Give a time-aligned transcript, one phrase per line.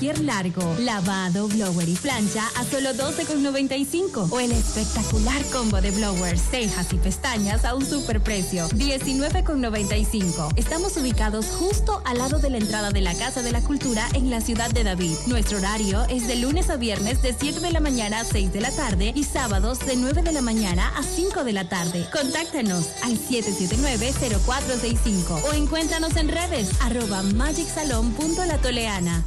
[0.00, 4.30] cualquier largo, lavado, blower y plancha a solo 12,95.
[4.30, 10.54] O el espectacular combo de blowers, cejas y pestañas a un superprecio, 19,95.
[10.56, 14.30] Estamos ubicados justo al lado de la entrada de la Casa de la Cultura en
[14.30, 15.12] la ciudad de David.
[15.26, 18.60] Nuestro horario es de lunes a viernes de 7 de la mañana a 6 de
[18.62, 22.08] la tarde y sábados de 9 de la mañana a 5 de la tarde.
[22.10, 29.26] Contáctanos al 779-0465 o encuéntranos en redes arroba magicsalon.latoleana.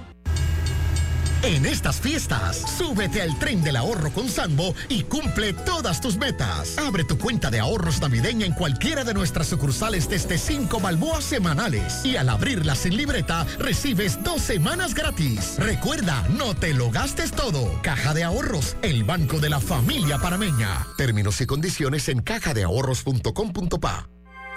[1.43, 6.77] En estas fiestas, súbete al tren del ahorro con Sambo y cumple todas tus metas.
[6.77, 12.05] Abre tu cuenta de ahorros navideña en cualquiera de nuestras sucursales desde 5 balboas semanales.
[12.05, 15.55] Y al abrirla sin libreta, recibes dos semanas gratis.
[15.57, 17.81] Recuerda, no te lo gastes todo.
[17.81, 20.85] Caja de Ahorros, el banco de la familia parameña.
[20.95, 24.09] Términos y condiciones en cajadeahorros.com.pa.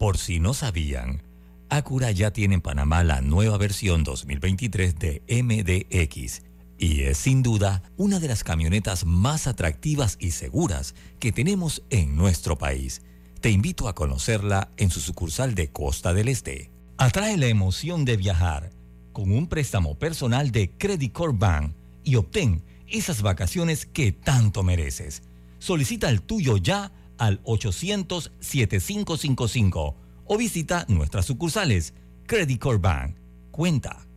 [0.00, 1.20] Por si no sabían,
[1.68, 6.40] Acura ya tiene en Panamá la nueva versión 2023 de MDX
[6.78, 12.16] y es sin duda una de las camionetas más atractivas y seguras que tenemos en
[12.16, 13.02] nuestro país.
[13.42, 16.72] Te invito a conocerla en su sucursal de Costa del Este.
[16.96, 18.70] Atrae la emoción de viajar
[19.12, 21.74] con un préstamo personal de Credit Corp Bank
[22.04, 25.24] y obtén esas vacaciones que tanto mereces.
[25.58, 26.90] Solicita el tuyo ya
[27.20, 29.94] al 800-7555
[30.26, 31.94] o visita nuestras sucursales.
[32.26, 33.16] Credit Corp Bank.
[33.52, 34.09] Cuenta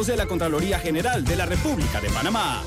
[0.00, 2.62] de la Contraloría General de la República de Panamá.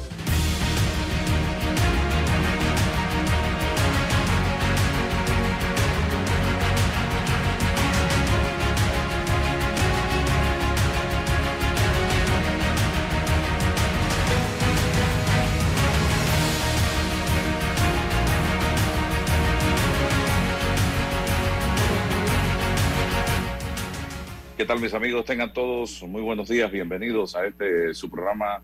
[24.65, 25.25] ¿Qué tal mis amigos?
[25.25, 28.63] Tengan todos muy buenos días, bienvenidos a este su programa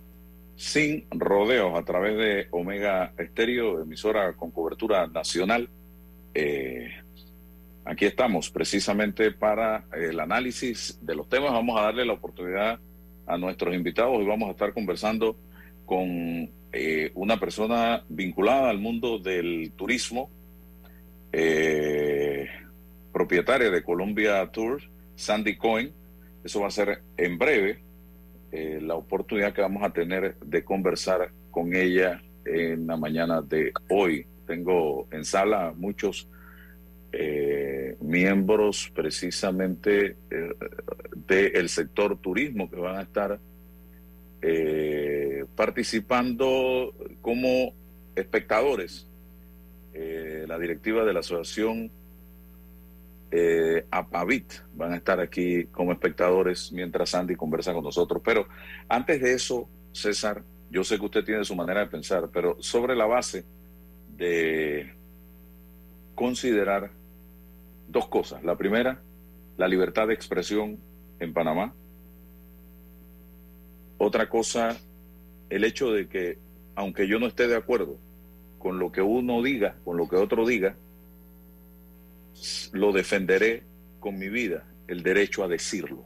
[0.56, 5.70] Sin Rodeos a través de Omega Estéreo, emisora con cobertura nacional.
[6.34, 6.90] Eh,
[7.86, 11.52] aquí estamos precisamente para el análisis de los temas.
[11.52, 12.80] Vamos a darle la oportunidad
[13.28, 15.38] a nuestros invitados y vamos a estar conversando
[15.86, 20.32] con eh, una persona vinculada al mundo del turismo,
[21.32, 22.48] eh,
[23.14, 24.91] propietaria de Colombia Tours
[25.22, 25.94] Sandy Cohen.
[26.44, 27.80] Eso va a ser en breve
[28.52, 33.72] eh, la oportunidad que vamos a tener de conversar con ella en la mañana de
[33.90, 34.26] hoy.
[34.48, 36.28] Tengo en sala muchos
[37.14, 40.50] eh, miembros precisamente eh,
[41.28, 43.40] del sector turismo que van a estar
[45.56, 47.74] participando como
[48.16, 49.08] espectadores.
[49.94, 51.92] la directiva de la Asociación
[53.32, 58.22] eh, Apavit van a estar aquí como espectadores mientras Sandy conversa con nosotros.
[58.24, 58.46] Pero
[58.90, 62.96] antes de eso, César, yo sé que usted tiene su manera de pensar, pero sobre
[62.96, 63.46] la base
[64.18, 64.94] de
[66.14, 66.92] considerar
[67.88, 68.44] dos cosas.
[68.44, 69.02] La primera,
[69.58, 70.78] la libertad de expresión
[71.20, 71.74] en Panamá.
[73.98, 74.78] Otra cosa,
[75.50, 76.38] el hecho de que,
[76.76, 77.98] aunque yo no esté de acuerdo
[78.60, 80.76] con lo que uno diga, con lo que otro diga,
[82.74, 83.64] lo defenderé
[84.00, 86.06] con mi vida, el derecho a decirlo.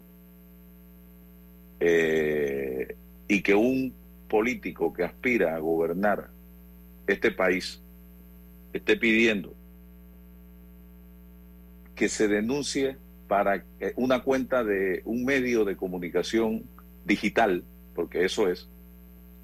[1.80, 2.96] Eh,
[3.28, 3.94] y que un
[4.30, 6.30] político que aspira a gobernar
[7.08, 7.82] este país
[8.74, 9.54] esté pidiendo
[11.96, 12.98] que se denuncie
[13.28, 13.64] para
[13.96, 16.64] una cuenta de un medio de comunicación
[17.06, 17.64] digital,
[17.96, 18.68] porque eso es,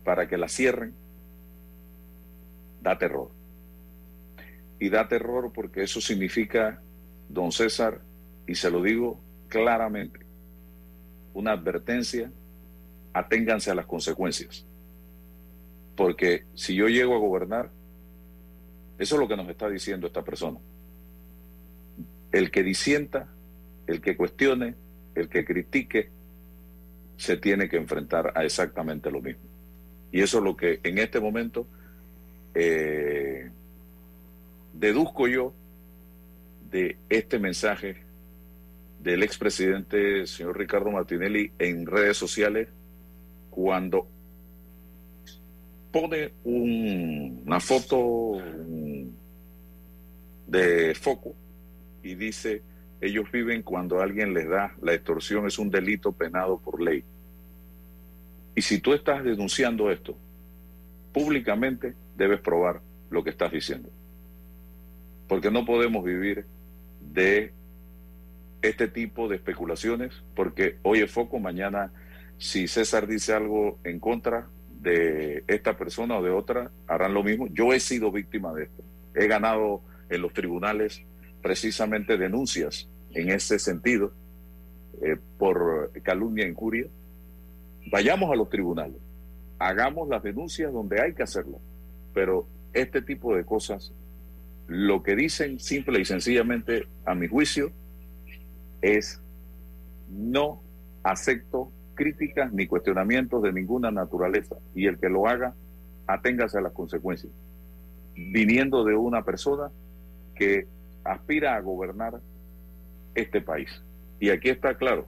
[0.03, 0.93] para que la cierren,
[2.81, 3.40] da terror
[4.81, 6.81] y da terror porque eso significa,
[7.29, 8.01] don César,
[8.47, 10.21] y se lo digo claramente,
[11.35, 12.31] una advertencia,
[13.13, 14.65] aténganse a las consecuencias.
[15.95, 17.69] Porque si yo llego a gobernar,
[18.97, 20.57] eso es lo que nos está diciendo esta persona.
[22.31, 23.27] El que disienta,
[23.85, 24.73] el que cuestione,
[25.13, 26.09] el que critique,
[27.17, 29.43] se tiene que enfrentar a exactamente lo mismo.
[30.11, 31.67] Y eso es lo que en este momento
[32.55, 33.51] eh,
[34.73, 35.53] deduzco yo
[36.71, 37.97] de este mensaje
[39.01, 42.69] del expresidente señor Ricardo Martinelli en redes sociales
[43.49, 44.07] cuando
[45.91, 48.37] pone una foto
[50.47, 51.35] de foco
[52.03, 52.61] y dice
[53.01, 57.03] ellos viven cuando alguien les da la extorsión es un delito penado por ley.
[58.55, 60.15] Y si tú estás denunciando esto
[61.11, 63.89] públicamente, debes probar lo que estás diciendo
[65.31, 66.45] porque no podemos vivir
[66.99, 67.53] de
[68.61, 71.89] este tipo de especulaciones, porque hoy es foco, mañana
[72.37, 74.49] si César dice algo en contra
[74.81, 77.47] de esta persona o de otra, harán lo mismo.
[77.47, 78.83] Yo he sido víctima de esto.
[79.15, 81.01] He ganado en los tribunales
[81.41, 84.11] precisamente denuncias en ese sentido
[85.01, 86.87] eh, por calumnia e incuria.
[87.89, 88.97] Vayamos a los tribunales,
[89.59, 91.61] hagamos las denuncias donde hay que hacerlo,
[92.13, 93.93] pero este tipo de cosas
[94.67, 97.71] lo que dicen simple y sencillamente, a mi juicio,
[98.81, 99.21] es
[100.09, 100.61] no
[101.03, 105.53] acepto críticas ni cuestionamientos de ninguna naturaleza y el que lo haga,
[106.07, 107.31] aténgase a las consecuencias.
[108.15, 109.71] Viniendo de una persona
[110.35, 110.67] que
[111.03, 112.19] aspira a gobernar
[113.15, 113.69] este país.
[114.19, 115.07] Y aquí está claro,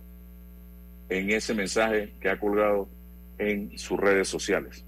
[1.09, 2.89] en ese mensaje que ha colgado
[3.37, 4.85] en sus redes sociales,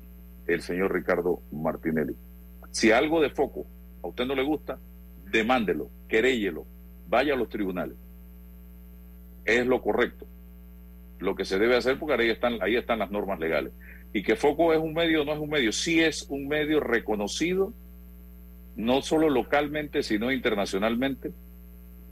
[0.47, 2.15] el señor Ricardo Martinelli.
[2.71, 3.65] Si algo de foco
[4.05, 4.79] a usted no le gusta,
[5.31, 6.65] demándelo, queréllelo,
[7.07, 7.97] vaya a los tribunales.
[9.43, 10.27] Es lo correcto.
[11.19, 13.73] Lo que se debe hacer porque ahí están, ahí las normas legales.
[14.13, 17.73] Y que Foco es un medio, no es un medio, sí es un medio reconocido,
[18.75, 21.31] no solo localmente, sino internacionalmente,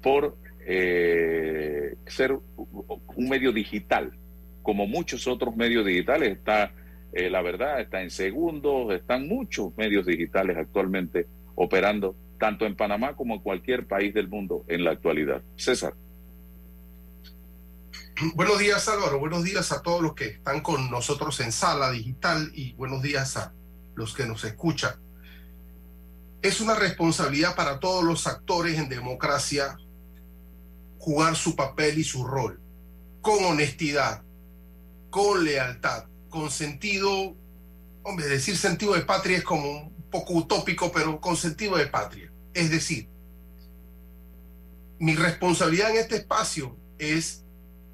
[0.01, 0.35] por
[0.65, 4.12] eh, ser un medio digital,
[4.63, 6.31] como muchos otros medios digitales.
[6.31, 6.73] Está,
[7.13, 13.15] eh, la verdad, está en segundos, están muchos medios digitales actualmente operando, tanto en Panamá
[13.15, 15.41] como en cualquier país del mundo en la actualidad.
[15.55, 15.93] César.
[18.36, 22.51] Buenos días Álvaro, buenos días a todos los que están con nosotros en sala digital
[22.53, 23.53] y buenos días a
[23.95, 24.93] los que nos escuchan.
[26.41, 29.77] Es una responsabilidad para todos los actores en democracia
[31.00, 32.60] jugar su papel y su rol
[33.24, 34.22] con honestidad,
[35.10, 37.36] con lealtad, con sentido,
[38.03, 42.32] hombre, decir sentido de patria es como un poco utópico, pero con sentido de patria.
[42.53, 43.10] Es decir,
[45.00, 47.43] mi responsabilidad en este espacio es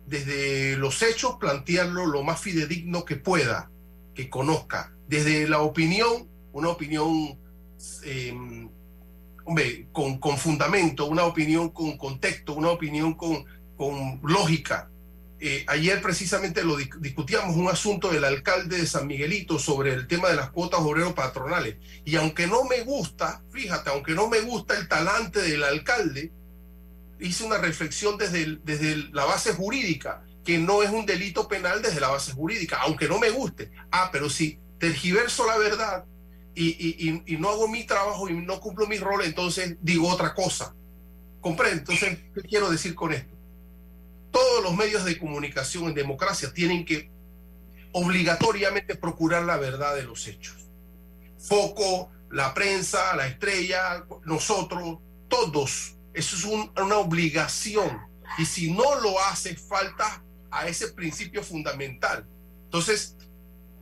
[0.06, 3.72] desde los hechos plantearlo lo más fidedigno que pueda,
[4.14, 4.94] que conozca.
[5.08, 7.40] Desde la opinión, una opinión
[8.04, 8.38] eh,
[9.94, 13.46] con, con, fundamento, una opinión con contexto, una opinión con,
[13.78, 14.92] con lógica.
[15.42, 20.28] Eh, ayer precisamente lo discutíamos un asunto del alcalde de San Miguelito sobre el tema
[20.30, 21.78] de las cuotas obreros patronales.
[22.04, 26.34] Y aunque no me gusta, fíjate, aunque no me gusta el talante del alcalde,
[27.20, 32.02] hice una reflexión desde, desde la base jurídica, que no es un delito penal desde
[32.02, 33.72] la base jurídica, aunque no me guste.
[33.92, 36.06] Ah, pero si tergiverso la verdad
[36.54, 40.34] y, y, y, no hago mi trabajo y no cumplo mi rol, entonces digo otra
[40.34, 40.76] cosa.
[41.40, 41.80] ¿Comprende?
[41.80, 43.39] Entonces, ¿qué quiero decir con esto?
[44.32, 47.12] Todos los medios de comunicación en democracia tienen que
[47.92, 50.70] obligatoriamente procurar la verdad de los hechos.
[51.38, 58.02] Foco, la prensa, la estrella, nosotros, todos eso es una obligación.
[58.38, 62.28] Y si no lo hace, falta a ese principio fundamental.
[62.66, 63.16] Entonces,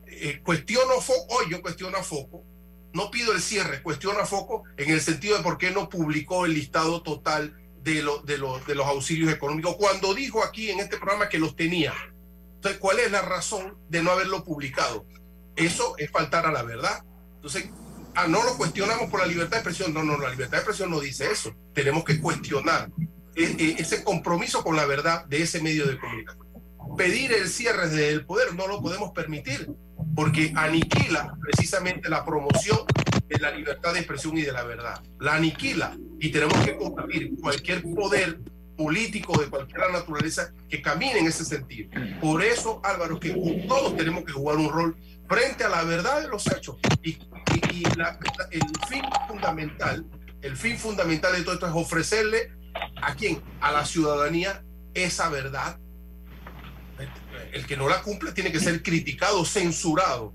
[0.06, 2.44] eh, cuestiono Foco, hoy yo cuestiono a Foco,
[2.94, 6.46] no pido el cierre, cuestiono a Foco en el sentido de por qué no publicó
[6.46, 7.56] el listado total
[7.94, 11.94] de, de, de los auxilios económicos, cuando dijo aquí en este programa que los tenía.
[12.56, 15.06] Entonces, ¿cuál es la razón de no haberlo publicado?
[15.56, 17.04] Eso es faltar a la verdad.
[17.36, 17.70] Entonces,
[18.16, 19.94] ah, no lo cuestionamos por la libertad de expresión.
[19.94, 21.54] No, no, la libertad de expresión no dice eso.
[21.74, 22.90] Tenemos que cuestionar
[23.36, 26.46] e, e, ese compromiso con la verdad de ese medio de comunicación.
[26.98, 29.70] Pedir el cierre del poder no lo podemos permitir
[30.16, 32.80] porque aniquila precisamente la promoción
[33.28, 35.02] de la libertad de expresión y de la verdad.
[35.20, 38.40] La aniquila y tenemos que combatir cualquier poder
[38.78, 41.90] político de cualquier naturaleza que camine en ese sentido.
[42.22, 43.32] Por eso, Álvaro, que
[43.68, 46.78] todos tenemos que jugar un rol frente a la verdad de los hechos.
[47.04, 47.18] Y,
[48.52, 50.06] el fin fundamental,
[50.42, 52.52] el fin fundamental de todo esto es ofrecerle
[53.02, 55.80] a quién, a la ciudadanía esa verdad.
[57.52, 60.34] El que no la cumple tiene que ser criticado, censurado,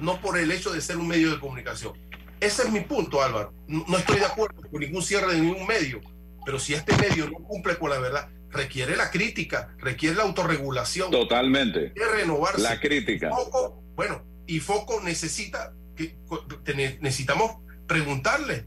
[0.00, 1.92] no por el hecho de ser un medio de comunicación.
[2.40, 3.52] Ese es mi punto, Álvaro.
[3.66, 6.00] No estoy de acuerdo con ningún cierre de ningún medio,
[6.44, 11.10] pero si este medio no cumple con la verdad, requiere la crítica, requiere la autorregulación.
[11.10, 11.88] Totalmente.
[11.88, 12.62] Requiere renovarse.
[12.62, 13.30] La crítica.
[13.94, 16.16] bueno, y Foco necesita, que,
[17.00, 18.66] necesitamos preguntarle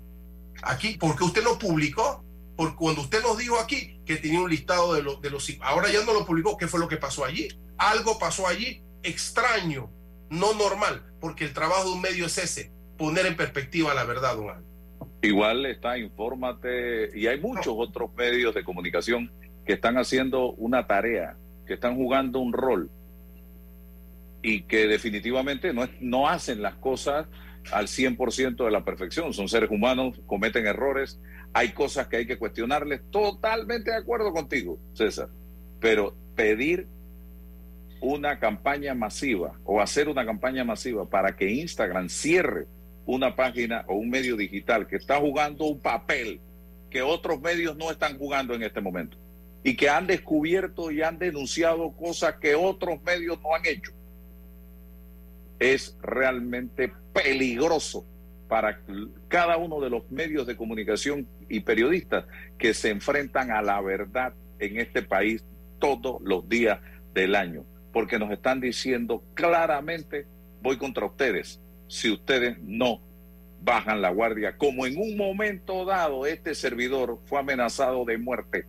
[0.62, 2.24] aquí, ¿por qué usted no publicó?
[2.56, 5.52] Porque cuando usted nos dijo aquí que tenía un listado de, los de los...
[5.62, 7.48] Ahora ya no lo publicó, ¿qué fue lo que pasó allí?
[7.78, 9.92] Algo pasó allí extraño,
[10.34, 14.36] no normal, porque el trabajo de un medio es ese, poner en perspectiva la verdad,
[14.36, 14.74] don
[15.22, 19.32] Igual está, infórmate, y hay muchos otros medios de comunicación
[19.66, 22.90] que están haciendo una tarea, que están jugando un rol
[24.42, 27.28] y que definitivamente no, no hacen las cosas
[27.72, 29.34] al 100% de la perfección.
[29.34, 31.20] Son seres humanos, cometen errores,
[31.54, 33.02] hay cosas que hay que cuestionarles.
[33.10, 35.30] Totalmente de acuerdo contigo, César.
[35.80, 36.88] Pero pedir
[38.04, 42.68] una campaña masiva o hacer una campaña masiva para que Instagram cierre
[43.06, 46.42] una página o un medio digital que está jugando un papel
[46.90, 49.18] que otros medios no están jugando en este momento
[49.64, 53.94] y que han descubierto y han denunciado cosas que otros medios no han hecho.
[55.58, 58.06] Es realmente peligroso
[58.50, 58.82] para
[59.30, 62.26] cada uno de los medios de comunicación y periodistas
[62.58, 65.46] que se enfrentan a la verdad en este país
[65.80, 66.80] todos los días
[67.14, 70.26] del año, porque nos están diciendo claramente,
[70.62, 73.00] voy contra ustedes, si ustedes no
[73.62, 78.66] bajan la guardia, como en un momento dado este servidor fue amenazado de muerte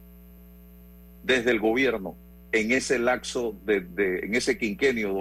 [1.24, 2.14] desde el gobierno
[2.52, 5.12] en ese lapso, de, en ese quinquenio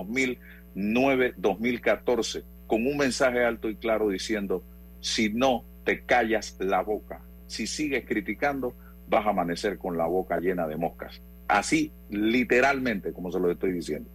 [0.75, 4.63] 2009-2014, con un mensaje alto y claro diciendo,
[4.99, 7.21] si no te callas la boca.
[7.47, 8.75] Si sigues criticando,
[9.07, 11.21] vas a amanecer con la boca llena de moscas.
[11.53, 14.09] Así, literalmente, como se lo estoy diciendo.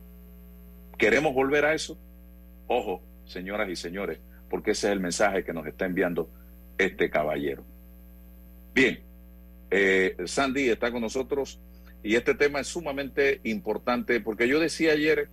[0.98, 1.96] ¿Queremos volver a eso?
[2.66, 4.18] Ojo, señoras y señores,
[4.50, 6.28] porque ese es el mensaje que nos está enviando
[6.78, 7.62] este caballero.
[8.74, 8.98] Bien,
[9.70, 11.60] eh, Sandy está con nosotros
[12.02, 15.28] y este tema es sumamente importante porque yo decía ayer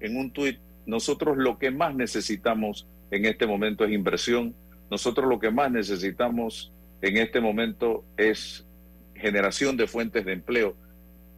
[0.00, 4.56] en un tuit, nosotros lo que más necesitamos en este momento es inversión,
[4.90, 8.66] nosotros lo que más necesitamos en este momento es
[9.14, 10.82] generación de fuentes de empleo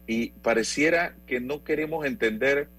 [0.07, 2.69] y pareciera que no queremos entender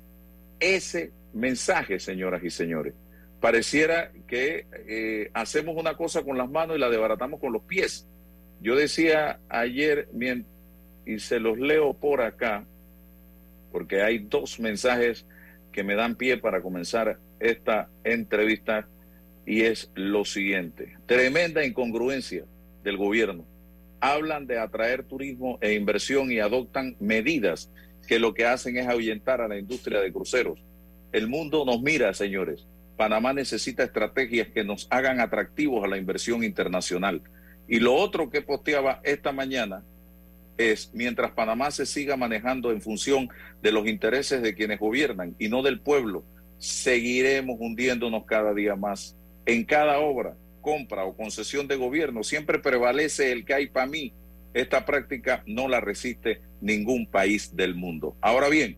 [0.58, 2.94] ese mensaje, señoras y señores.
[3.40, 8.08] Pareciera que eh, hacemos una cosa con las manos y la desbaratamos con los pies.
[8.60, 10.08] Yo decía ayer,
[11.06, 12.64] y se los leo por acá,
[13.70, 15.26] porque hay dos mensajes
[15.70, 18.88] que me dan pie para comenzar esta entrevista,
[19.46, 20.96] y es lo siguiente.
[21.06, 22.44] Tremenda incongruencia
[22.82, 23.46] del gobierno.
[24.00, 27.70] Hablan de atraer turismo e inversión y adoptan medidas
[28.06, 30.58] que lo que hacen es ahuyentar a la industria de cruceros.
[31.12, 32.66] El mundo nos mira, señores.
[32.96, 37.22] Panamá necesita estrategias que nos hagan atractivos a la inversión internacional.
[37.68, 39.84] Y lo otro que posteaba esta mañana
[40.56, 43.28] es, mientras Panamá se siga manejando en función
[43.62, 46.24] de los intereses de quienes gobiernan y no del pueblo,
[46.58, 49.16] seguiremos hundiéndonos cada día más.
[49.46, 54.12] En cada obra, compra o concesión de gobierno siempre prevalece el que hay para mí.
[54.54, 58.16] Esta práctica no la resiste ningún país del mundo.
[58.20, 58.76] Ahora bien,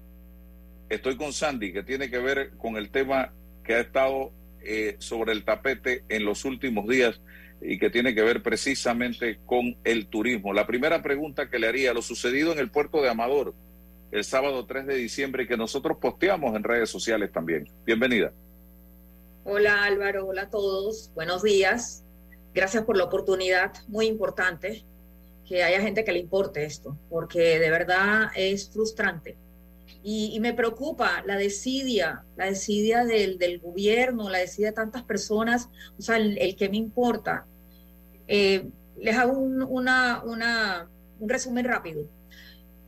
[0.88, 3.32] estoy con Sandy, que tiene que ver con el tema
[3.64, 4.32] que ha estado
[4.62, 7.20] eh, sobre el tapete en los últimos días
[7.62, 10.52] y que tiene que ver precisamente con el turismo.
[10.52, 13.54] La primera pregunta que le haría, lo sucedido en el puerto de Amador
[14.10, 17.68] el sábado 3 de diciembre y que nosotros posteamos en redes sociales también.
[17.86, 18.32] Bienvenida.
[19.42, 22.04] Hola Álvaro, hola a todos, buenos días.
[22.52, 24.84] Gracias por la oportunidad, muy importante
[25.46, 29.38] que haya gente que le importe esto, porque de verdad es frustrante.
[30.02, 36.02] Y, me preocupa la desidia, la desidia del, gobierno, la desidia de tantas personas, o
[36.02, 37.46] sea, el, que me importa.
[38.28, 39.66] Eh, les hago un,
[41.20, 42.04] resumen rápido.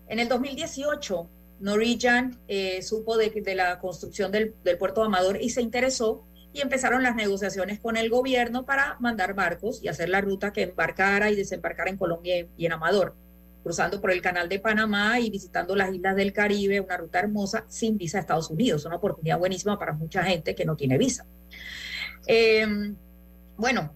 [0.07, 1.29] En el 2018,
[1.61, 6.27] Norwegian eh, supo de, de, la construcción del, del puerto de Amador y se interesó
[6.53, 10.63] y empezaron las negociaciones con el gobierno para mandar barcos y hacer la ruta que
[10.63, 13.15] embarcara y desembarcara en Colombia y en Amador,
[13.63, 17.65] cruzando por el canal de Panamá y visitando las islas del Caribe, una ruta hermosa
[17.69, 21.27] sin visa a Estados Unidos, una oportunidad buenísima para mucha gente que no tiene visa.
[22.27, 22.67] Eh,
[23.57, 23.93] bueno,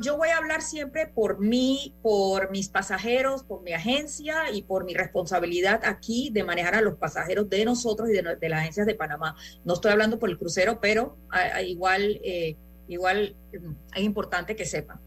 [0.00, 4.84] yo, voy a hablar siempre por mí, por mis pasajeros, por mi agencia y por
[4.84, 8.94] mi responsabilidad aquí de manejar a los pasajeros de nosotros y de, las agencias de
[8.94, 9.36] Panamá.
[9.64, 11.16] No estoy hablando por el crucero, pero
[11.64, 12.56] igual, eh,
[12.88, 15.00] igual mm, es importante que sepan.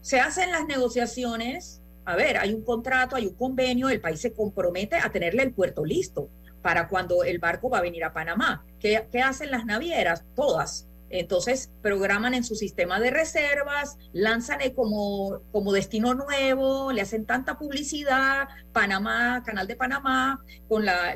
[0.00, 4.32] Se hacen las negociaciones, a ver, hay un contrato, hay un convenio, el país se
[4.32, 6.28] compromete a tenerle el puerto listo
[6.60, 8.66] para cuando el barco va a venir a Panamá.
[8.80, 10.24] ¿Qué, qué hacen las navieras?
[10.34, 17.24] Todas entonces, programan en su sistema de reservas, lanzan como, como destino nuevo, le hacen
[17.24, 21.14] tanta publicidad, Panamá, Canal de Panamá, con la,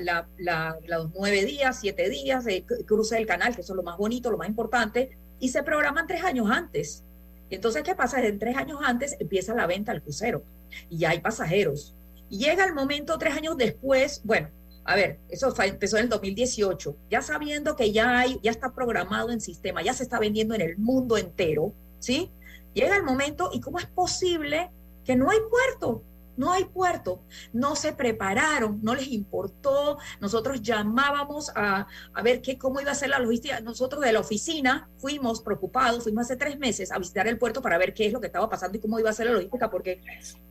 [0.86, 4.30] los nueve días, siete días de cruce del canal, que eso es lo más bonito,
[4.30, 7.02] lo más importante, y se programan tres años antes.
[7.50, 8.24] Entonces, ¿qué pasa?
[8.24, 10.44] En tres años antes empieza la venta al crucero
[10.88, 11.96] y hay pasajeros.
[12.28, 14.50] Llega el momento, tres años después, bueno,
[14.88, 19.30] a ver, eso empezó en el 2018, ya sabiendo que ya hay, ya está programado
[19.30, 22.32] en sistema, ya se está vendiendo en el mundo entero, ¿sí?
[22.72, 24.70] Llega el momento y cómo es posible
[25.04, 26.04] que no hay puerto,
[26.38, 27.22] no hay puerto,
[27.52, 29.98] no se prepararon, no les importó.
[30.20, 33.60] Nosotros llamábamos a, a, ver qué, cómo iba a ser la logística.
[33.60, 37.76] Nosotros de la oficina fuimos preocupados, fuimos hace tres meses a visitar el puerto para
[37.76, 40.00] ver qué es lo que estaba pasando y cómo iba a ser la logística, porque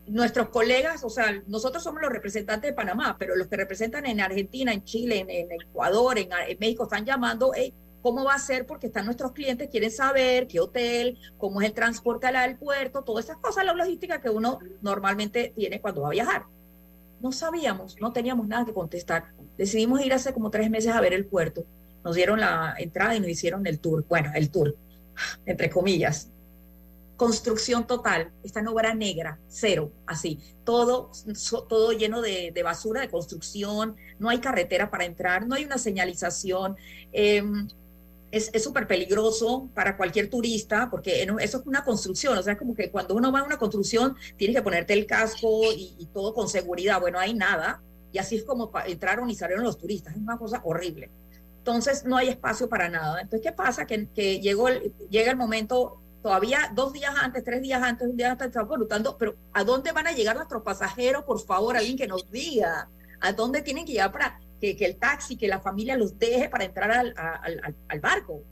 [0.07, 4.19] nuestros colegas, o sea, nosotros somos los representantes de Panamá, pero los que representan en
[4.19, 7.53] Argentina, en Chile, en, Ecuador, en, México, están llamando,
[8.07, 11.73] cómo va a ser porque están nuestros clientes, quieren saber qué hotel, cómo es el
[11.73, 16.11] transporte al puerto, todas esas cosas, la logística que uno normalmente tiene cuando va a
[16.11, 16.45] viajar.
[17.19, 19.33] No sabíamos, no teníamos nada que contestar.
[19.57, 21.65] Decidimos ir hace como tres meses a ver el puerto.
[22.05, 24.05] Nos dieron la entrada y nos hicieron el tour.
[24.07, 24.77] Bueno, el tour,
[25.45, 26.29] entre comillas.
[27.17, 31.11] Construcción total, esta no era negra, cero, así, todo,
[31.67, 36.77] todo lleno de, basura de construcción, no hay carretera para entrar, no hay una señalización.
[37.11, 37.43] Eh,
[38.31, 42.91] es súper peligroso para cualquier turista porque eso es una construcción, o sea, como que
[42.91, 46.99] cuando uno va a una construcción tienes que ponerte el casco y, todo con seguridad,
[46.99, 50.61] bueno, hay nada, y así es como entraron y salieron los turistas, es una cosa
[50.63, 51.09] horrible.
[51.59, 53.19] Entonces no hay espacio para nada.
[53.19, 53.85] Entonces, ¿qué pasa?
[53.85, 54.69] Que, que llegó
[55.09, 59.17] llega el momento todavía dos días antes, tres días antes, un día antes, estamos preguntando,
[59.17, 61.23] pero ¿a dónde van a llegar nuestros pasajeros?
[61.23, 65.37] Por favor, alguien que nos diga, ¿a dónde tienen que llegar para que, el taxi,
[65.37, 67.13] que la familia los deje para entrar al,
[67.87, 68.43] al, barco?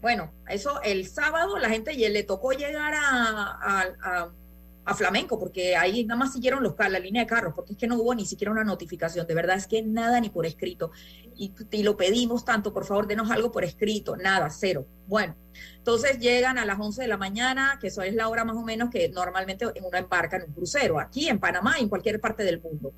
[0.00, 4.30] Bueno, eso el sábado la gente le tocó llegar a
[4.86, 7.88] a Flamenco, porque ahí nada más siguieron los, la línea de carros, porque es que
[7.88, 10.92] no hubo ni siquiera una notificación, de verdad es que nada ni por escrito.
[11.36, 11.52] Y,
[11.82, 14.86] lo pedimos tanto, por favor, denos algo por escrito, nada, cero.
[15.08, 15.36] Bueno,
[15.76, 18.62] entonces llegan a las 11 de la mañana, que eso es la hora más o
[18.62, 22.44] menos que normalmente uno embarca en un crucero, aquí en Panamá y en cualquier parte
[22.44, 22.92] del mundo.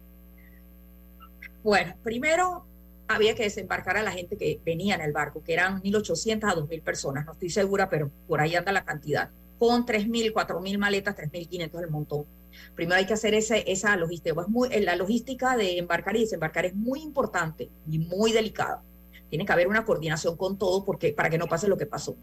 [1.62, 2.64] Bueno, primero
[3.09, 6.55] había que desembarcar a la gente que venía en el barco, que eran 1.800 a
[6.55, 11.16] 2.000 personas, no estoy segura, pero por ahí anda la cantidad con 3.000, 4.000 maletas,
[11.16, 12.27] 3.500 el montón.
[12.75, 14.40] Primero hay que hacer ese, esa logística.
[14.40, 18.83] Es muy, la logística de embarcar y desembarcar es muy importante y muy delicada.
[19.29, 22.16] Tiene que haber una coordinación con todo porque, para que no pase lo que pasó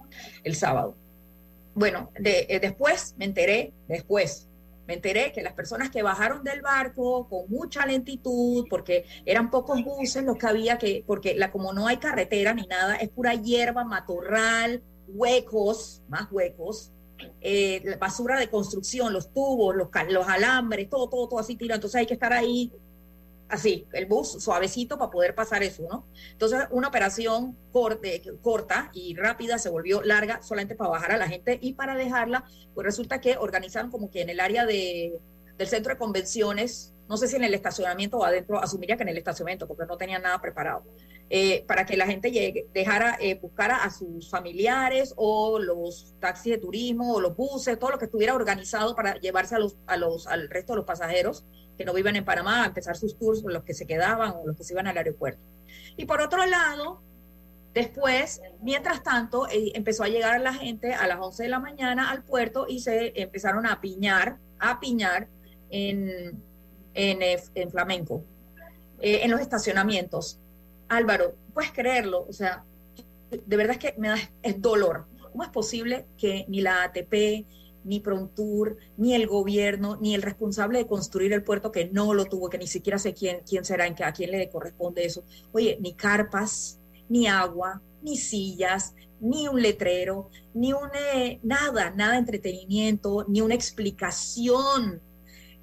[0.44, 0.96] el sábado.
[1.76, 4.48] Bueno, eh, después me enteré, después
[4.88, 9.84] me enteré que las personas que bajaron del barco con mucha lentitud, porque eran pocos
[9.84, 13.34] buses los que había que, porque la, como no hay carretera ni nada, es pura
[13.34, 16.92] hierba, matorral, huecos, más huecos,
[17.42, 21.78] eh, basura de construcción, los tubos, los, los alambres, todo, todo, todo así tirado.
[21.78, 22.72] Entonces hay que estar ahí
[23.50, 26.08] así, el bus suavecito para poder pasar eso, ¿no?
[26.32, 31.60] Entonces, una operación corta y rápida se volvió larga solamente para bajar a la gente
[31.62, 35.20] y para dejarla, pues resulta que organizaron como que en el área de,
[35.58, 39.10] del centro de convenciones, no sé si en el estacionamiento o adentro, asumiría que en
[39.10, 40.84] el estacionamiento, porque no tenían nada preparado.
[41.30, 46.54] Eh, para que la gente llegue, dejara, eh, buscara a sus familiares o los taxis
[46.54, 49.98] de turismo o los buses, todo lo que estuviera organizado para llevarse a los, a
[49.98, 51.46] los, al resto de los pasajeros
[51.78, 54.56] que no viven en Panamá a empezar sus tours, los que se quedaban o los
[54.56, 55.42] que se iban al aeropuerto.
[55.98, 57.02] Y por otro lado,
[57.74, 62.10] después, mientras tanto, eh, empezó a llegar la gente a las 11 de la mañana
[62.12, 65.28] al puerto y se empezaron a piñar, a piñar
[65.70, 66.42] en,
[66.94, 68.24] en, en flamenco,
[69.02, 70.40] en los estacionamientos
[70.88, 72.64] Álvaro, puedes creerlo, o sea,
[73.32, 75.08] de verdad es que me da es dolor.
[75.32, 77.46] ¿Cómo es posible que ni la ATP,
[77.86, 82.26] ni Prontour, ni el gobierno, ni el responsable de construir el puerto que no lo
[82.26, 85.78] tuvo, que ni siquiera sé quién, quién será, en a quién le corresponde eso, oye,
[85.80, 92.20] ni carpas, ni agua, ni sillas, ni un letrero, ni un eh, nada, nada de
[92.20, 95.02] entretenimiento, ni una explicación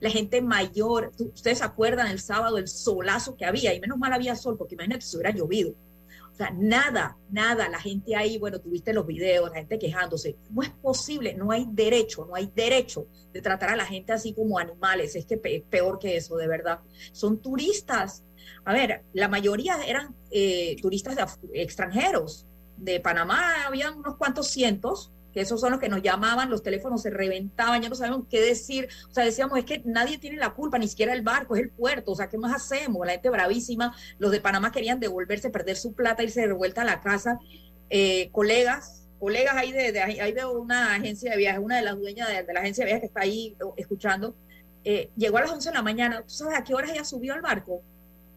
[0.02, 1.12] la gente mayor.
[1.18, 4.74] Ustedes se acuerdan el sábado el solazo que había, y menos mal había sol, porque
[4.74, 5.74] imagínate si hubiera llovido.
[6.32, 10.36] O sea, nada, nada, la gente ahí, bueno, tuviste los videos, la gente quejándose.
[10.50, 14.32] No es posible, no hay derecho, no hay derecho de tratar a la gente así
[14.32, 15.14] como animales.
[15.14, 16.80] Es que es peor que eso, de verdad.
[17.12, 18.24] Son turistas.
[18.64, 22.46] A ver, la mayoría eran eh, turistas extranjeros.
[22.78, 27.02] De Panamá habían unos cuantos cientos, que esos son los que nos llamaban, los teléfonos
[27.02, 30.54] se reventaban, ya no sabemos qué decir, o sea, decíamos, es que nadie tiene la
[30.54, 33.06] culpa, ni siquiera el barco, es el puerto, o sea, ¿qué más hacemos?
[33.06, 36.84] La gente bravísima, los de Panamá querían devolverse, perder su plata, irse de vuelta a
[36.84, 37.38] la casa,
[37.90, 42.28] eh, colegas, colegas ahí de, ahí veo una agencia de viajes, una de las dueñas
[42.28, 44.34] de, la agencia de viajes que está ahí escuchando,
[44.84, 47.34] eh, llegó a las 11 de la mañana, ¿tú sabes a qué horas ella subió
[47.34, 47.82] al barco?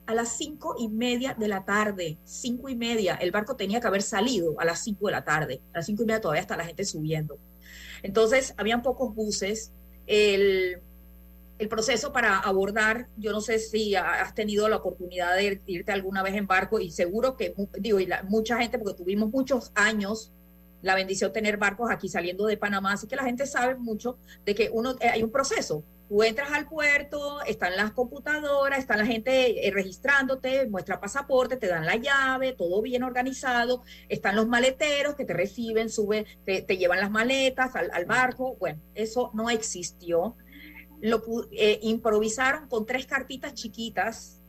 [0.06, 3.88] A las cinco y media de la tarde, cinco y media, el barco tenía que
[3.88, 6.58] haber salido a las cinco de la tarde, a las cinco y media todavía está
[6.58, 7.38] la gente subiendo.
[8.04, 9.72] Entonces, habían pocos buses,
[10.06, 10.80] el,
[11.58, 16.22] el proceso para abordar, yo no sé si has tenido la oportunidad de irte alguna
[16.22, 20.32] vez en barco y seguro que, digo, y mucha gente, porque tuvimos muchos años
[20.82, 24.54] la bendición tener barcos aquí saliendo de Panamá, así que la gente sabe mucho de
[24.54, 25.84] que uno eh, hay un proceso.
[26.08, 31.68] Tú entras al puerto, están las computadoras, está la gente eh, registrándote, muestra pasaporte, te
[31.68, 37.00] dan la llave, todo bien organizado, están los maleteros que te reciben, suben, te, llevan
[37.00, 38.56] las maletas al, barco.
[38.60, 40.36] Bueno, eso no existió.
[41.02, 44.41] Lo eh, improvisaron con tres cartitas chiquitas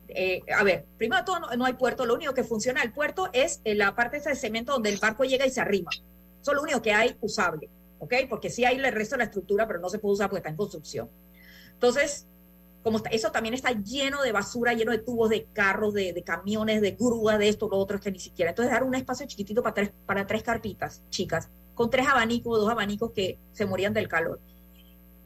[0.57, 3.93] a ver, primero todo no, hay puerto, lo único que funciona el puerto es la
[3.93, 5.91] parte de cemento donde el barco llega y se arrima.
[6.41, 8.13] Eso es lo único que hay usable, ¿ok?
[8.29, 10.49] Porque sí hay el resto de la estructura, pero no se puede usar porque está
[10.49, 11.09] en construcción.
[11.77, 12.25] Entonces,
[12.83, 16.81] como está, eso también está lleno de basura, lleno de tubos de carros, de, camiones,
[16.81, 18.49] de grúas, de esto, lo otro, es que ni siquiera.
[18.49, 22.69] Entonces, dar un espacio chiquitito para tres, para tres carpitas, chicas, con tres abanicos, dos
[22.69, 24.39] abanicos que se morían del calor.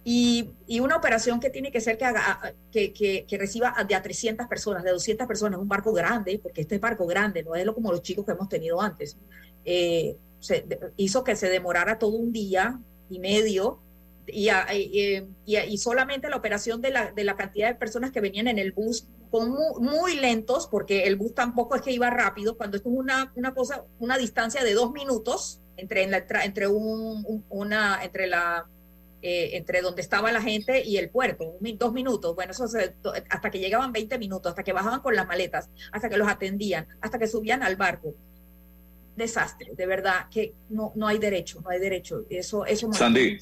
[0.04, 3.94] Y, y, una operación que tiene que ser que, haga, que, que, que, reciba de
[3.94, 7.56] a 300 personas, de 200 personas, un barco grande, porque este es barco grande, no
[7.56, 9.16] es lo como los chicos que hemos tenido antes.
[9.64, 10.66] Eh, se,
[10.98, 13.80] hizo que se demorara todo un día y medio
[14.32, 18.48] y, y, y, solamente la operación de la, de la, cantidad de personas que venían
[18.48, 22.78] en el bus con muy, lentos, porque el bus tampoco es que iba rápido, cuando
[22.78, 27.46] esto es una, una cosa, una distancia de dos minutos, entre, en la, entre un,
[27.50, 28.68] una, entre la,
[29.24, 32.66] eh, entre donde estaba la gente y el puerto, dos minutos, bueno, eso
[33.30, 36.88] hasta que llegaban 20 minutos, hasta que bajaban con las maletas, hasta que los atendían,
[37.02, 38.16] hasta que subían al barco.
[39.16, 42.26] Desastre, de verdad, que no, no hay derecho, no hay derecho.
[42.32, 43.38] Eso, eso Sandy,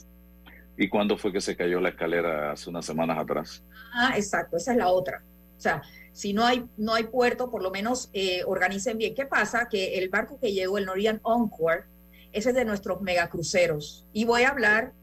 [0.80, 3.64] ¿y cuándo fue que se cayó la escalera hace unas semanas atrás?
[3.94, 5.22] Ah, exacto, esa es la otra.
[5.58, 5.82] O sea,
[6.14, 9.14] si no hay, no hay puerto, por lo menos eh, organicen bien.
[9.14, 9.68] ¿Qué pasa?
[9.70, 11.84] Que el barco que llegó, el Norwegian Encore,
[12.32, 14.06] ese es de nuestros megacruceros.
[14.14, 14.94] Y voy a hablar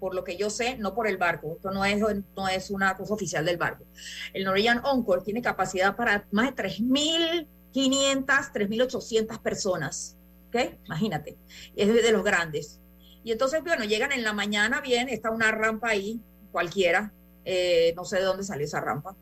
[0.00, 1.56] por lo que yo sé, no por el barco.
[1.56, 3.84] Esto no es, no es una cosa oficial del barco.
[4.32, 10.16] El Norwegian Encore tiene capacidad para más de 3.500, 3.800 personas.
[10.48, 10.56] ¿Ok?
[10.86, 11.36] Imagínate.
[11.76, 12.80] Es de los grandes.
[13.24, 16.20] Y entonces, bueno, llegan en la mañana bien, está una rampa ahí,
[16.52, 17.12] cualquiera.
[17.44, 19.16] Eh, no sé de dónde salió esa rampa.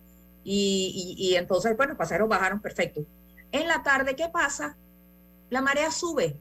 [0.45, 3.05] Y, y, y entonces, bueno, los pasajeros bajaron perfecto.
[3.53, 4.77] En la tarde, ¿qué pasa?
[5.51, 6.37] La marea sube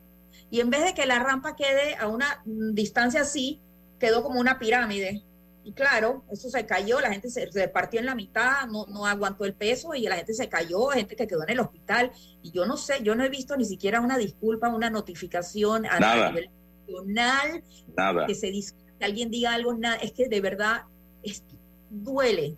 [0.50, 3.62] y en vez de que la rampa quede a una mm, distancia así,
[4.00, 5.24] quedó como una pirámide.
[5.64, 9.46] Y claro, eso se cayó, la gente se, partió en la mitad, no, no aguantó
[9.46, 12.12] el peso y la gente se cayó, gente que quedó en el hospital.
[12.44, 16.28] Y yo no sé, yo no he visto ni siquiera una disculpa, una notificación a
[16.28, 16.52] nivel
[16.88, 17.64] nacional,
[17.96, 18.26] nada.
[18.28, 19.96] que se que alguien diga algo, nada.
[19.98, 20.84] Es que de verdad
[21.24, 21.44] es,
[21.90, 22.56] duele,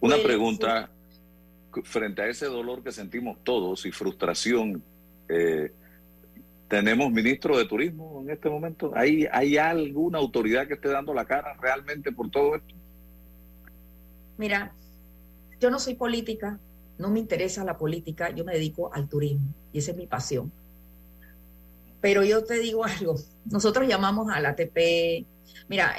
[0.00, 0.90] Una pregunta,
[1.84, 4.82] frente a ese dolor que sentimos todos y frustración,
[5.28, 5.72] eh,
[6.70, 8.92] ¿Tenemos ministro de turismo en este momento?
[8.94, 12.76] ¿Hay, ¿Hay alguna autoridad que esté dando la cara realmente por todo esto?
[14.38, 14.72] Mira,
[15.58, 16.60] yo no soy política,
[16.96, 20.52] no me interesa la política, yo me dedico al turismo y esa es mi pasión.
[22.00, 25.26] Pero yo te digo algo, nosotros llamamos a la ATP,
[25.68, 25.94] mira,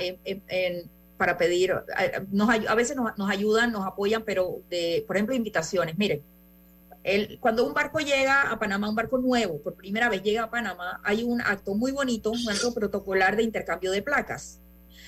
[1.18, 5.98] para pedir, a, veces nos, nos, ayudan, nos apoyan, pero de, por ejemplo, invitaciones.
[5.98, 6.24] Miren,
[7.40, 11.02] cuando un barco llega a Panamá, un barco nuevo, por primera vez llega a Panamá,
[11.04, 14.60] hay un acto muy bonito, un acto protocolar de intercambio de placas.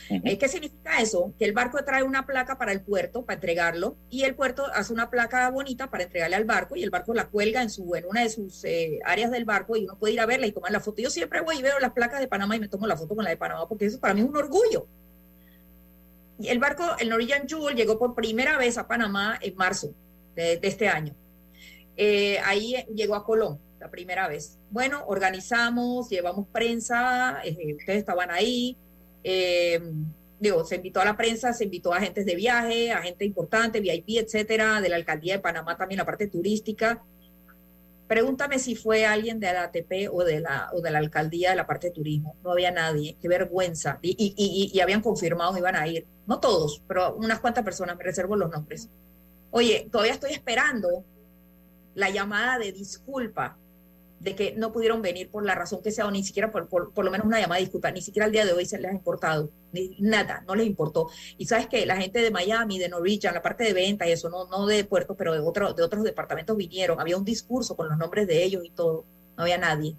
[0.09, 1.33] Eh, ¿Qué significa eso?
[1.37, 4.93] Que el barco trae una placa para el puerto, para entregarlo, y el puerto hace
[4.93, 8.05] una placa bonita para entregarle al barco, y el barco la cuelga en, su, en
[8.05, 10.71] una de sus eh, áreas del barco, y uno puede ir a verla y tomar
[10.71, 11.01] la foto.
[11.01, 13.23] Yo siempre voy y veo las placas de Panamá y me tomo la foto con
[13.23, 14.87] la de Panamá, porque eso para mí es un orgullo.
[16.39, 19.93] El barco, el Norwegian Jewel, llegó por primera vez a Panamá en marzo
[20.35, 21.15] de este año.
[21.95, 24.57] Eh, ahí llegó a Colón la primera vez.
[24.71, 28.77] Bueno, organizamos, llevamos prensa, eh, ustedes estaban ahí.
[29.23, 29.81] Eh,
[30.39, 33.79] digo, se invitó a la prensa, se invitó a agentes de viaje, a gente importante,
[33.79, 37.01] VIP, etcétera, de la alcaldía de Panamá también la parte turística.
[38.07, 41.55] Pregúntame si fue alguien de la ATP o de la, o de la alcaldía de
[41.55, 42.35] la parte de turismo.
[42.43, 43.99] No había nadie, qué vergüenza.
[44.01, 46.05] Y, y, y, y habían confirmado que iban a ir.
[46.27, 48.89] No todos, pero unas cuantas personas, me reservo los nombres.
[49.51, 51.05] Oye, todavía estoy esperando
[51.95, 53.57] la llamada de disculpa
[54.23, 57.03] de que no pudieron venir por la razón que sea, o ni siquiera por, por,
[57.03, 59.51] lo menos una llamada disculpa, ni siquiera al día de hoy se les ha importado,
[59.73, 61.09] ni, nada, no les importó.
[61.37, 64.29] Y sabes que la gente de Miami, de Norwegian, la parte de venta y eso,
[64.29, 67.89] no, no de puerto, pero de, otro, de otros departamentos vinieron, había un discurso con
[67.89, 69.03] los nombres de ellos y todo,
[69.35, 69.97] no había nadie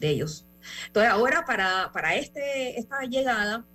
[0.00, 0.46] de ellos.
[0.86, 3.66] Entonces ahora para, para este, esta llegada,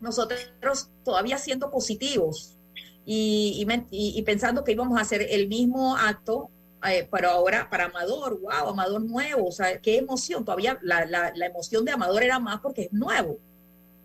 [0.00, 2.58] nosotros todavía siendo positivos
[3.06, 6.50] y, y, y pensando que íbamos a hacer el mismo acto
[6.86, 11.32] eh, pero ahora para Amador, wow, Amador nuevo, o sea, qué emoción, todavía la, la,
[11.34, 13.38] la emoción de Amador era más porque es nuevo.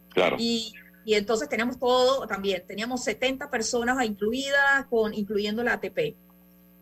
[0.10, 0.38] Claro.
[0.40, 0.74] Y,
[1.06, 6.16] y entonces teníamos todo también, teníamos 70 personas incluidas, con, incluyendo la ATP.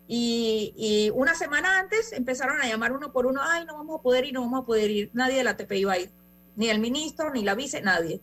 [0.08, 4.04] Y, y, una semana antes empezaron a llamar uno por uno, ay, no vamos a
[4.04, 6.12] poder ir, no vamos a poder ir, nadie de la ATP iba a ir,
[6.56, 8.21] ni el ministro, ni la vice, nadie.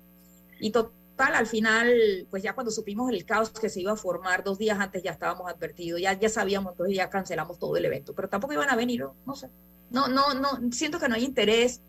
[0.60, 0.70] Y
[1.18, 4.78] al final, pues ya cuando supimos el caos que se iba a formar dos días
[4.78, 8.52] antes ya estábamos advertidos, ya, ya sabíamos, entonces ya cancelamos todo el evento, pero tampoco
[8.52, 9.48] iban a venir, no sé.
[9.90, 11.80] No, no, no, siento que no hay interés.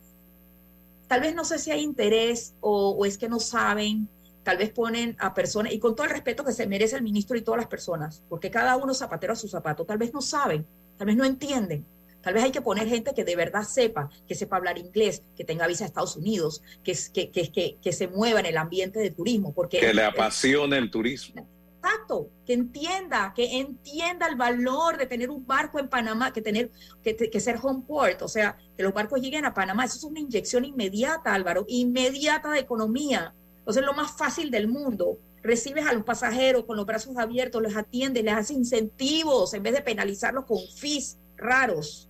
[1.08, 4.08] Tal vez no sé si hay interés o, o es que no saben,
[4.44, 7.38] tal vez ponen a personas, y con todo el respeto que se merece el ministro
[7.38, 10.66] y todas las personas, porque cada uno zapatero a su zapato, tal vez no saben,
[10.98, 11.86] tal vez no entienden
[12.22, 15.44] Tal vez hay que poner gente que de verdad sepa, que sepa hablar inglés, que
[15.44, 19.12] tenga visa a Estados Unidos, que, que, que, que, se mueva en el ambiente de
[19.12, 19.54] turismo.
[19.54, 21.48] Porque que le apasione el turismo.
[21.82, 26.72] Exacto, que entienda, que entienda el valor de tener un barco en Panamá, que tener
[27.02, 29.86] que, que, ser home port, o sea, que los barcos lleguen a Panamá.
[29.86, 33.34] Eso es una inyección inmediata, Álvaro, inmediata de economía.
[33.64, 35.20] O sea, es lo más fácil del mundo.
[35.42, 39.74] Recibes a los pasajeros con los brazos abiertos, les atiendes, les haces incentivos en vez
[39.74, 42.09] de penalizarlos con fees raros.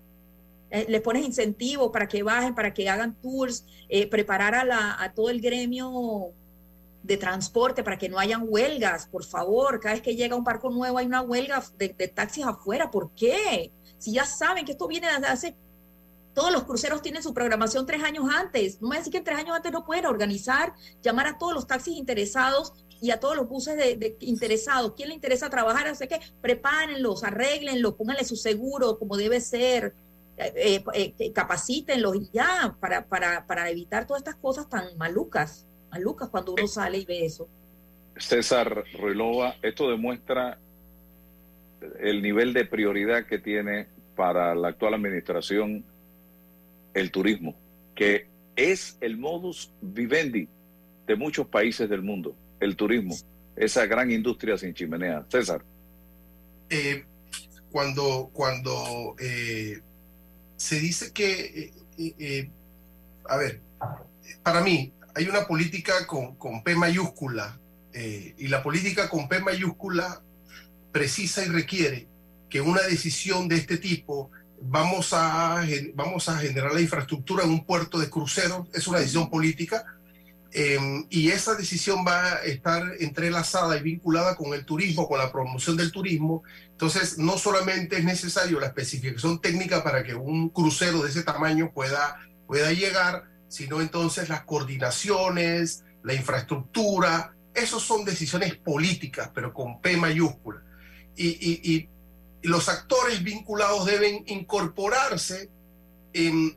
[0.71, 5.01] Eh, les pones incentivos para que bajen, para que hagan tours, eh, preparar a, la,
[5.01, 6.34] a todo el gremio
[7.03, 10.69] de transporte para que no hayan huelgas, por favor, cada vez que llega un barco
[10.69, 13.71] nuevo hay una huelga de, taxis afuera, ¿por qué?
[13.97, 15.55] Si ya saben que esto viene desde hace
[16.34, 18.79] Todos los cruceros tienen su programación tres años antes.
[18.82, 21.97] No me decir que tres años antes no pueden organizar, llamar a todos los taxis
[21.97, 24.93] interesados y a todos los buses de, interesados.
[24.95, 25.88] ¿Quién le interesa trabajar?
[25.88, 26.19] No sé qué.
[26.41, 29.95] Prepárenlos, arréglenlos, pónganle su seguro como debe ser.
[30.41, 36.30] Eh, eh, capacítenlos y ya para, para, para evitar todas estas cosas tan malucas, malucas
[36.30, 37.49] cuando uno sale y ve eso.
[38.15, 40.58] César Ruilova, esto demuestra
[41.99, 45.84] el nivel de prioridad que tiene para la actual administración
[46.93, 47.56] el turismo,
[47.93, 50.47] que es el modus vivendi
[51.06, 53.15] de muchos países del mundo, el turismo,
[53.58, 55.25] esa gran industria sin chimenea.
[55.30, 55.63] César.
[56.69, 57.04] Eh,
[57.71, 59.82] cuando cuando eh,
[60.60, 62.50] se dice que, eh,
[63.28, 63.62] a ver,
[64.43, 67.60] para mí hay una política con, con P mayúscula
[67.91, 70.22] y la política con P mayúscula
[70.91, 72.08] precisa y requiere
[72.50, 74.30] que una decisión de este tipo
[74.62, 79.30] vamos a, vamos a generar la infraestructura en un puerto de cruceros, es una decisión
[79.30, 79.86] política,
[80.51, 85.31] em, y esa decisión va a estar entrelazada y vinculada con el turismo, con la
[85.31, 86.43] promoción del turismo.
[86.71, 91.71] Entonces, no solamente es necesario la especificación técnica para que un crucero de ese tamaño
[91.73, 99.81] pueda, pueda llegar, sino entonces las coordinaciones, la infraestructura, esos son decisiones políticas, pero con
[99.81, 100.63] P mayúscula.
[101.15, 101.89] y
[102.41, 105.49] los actores vinculados deben incorporarse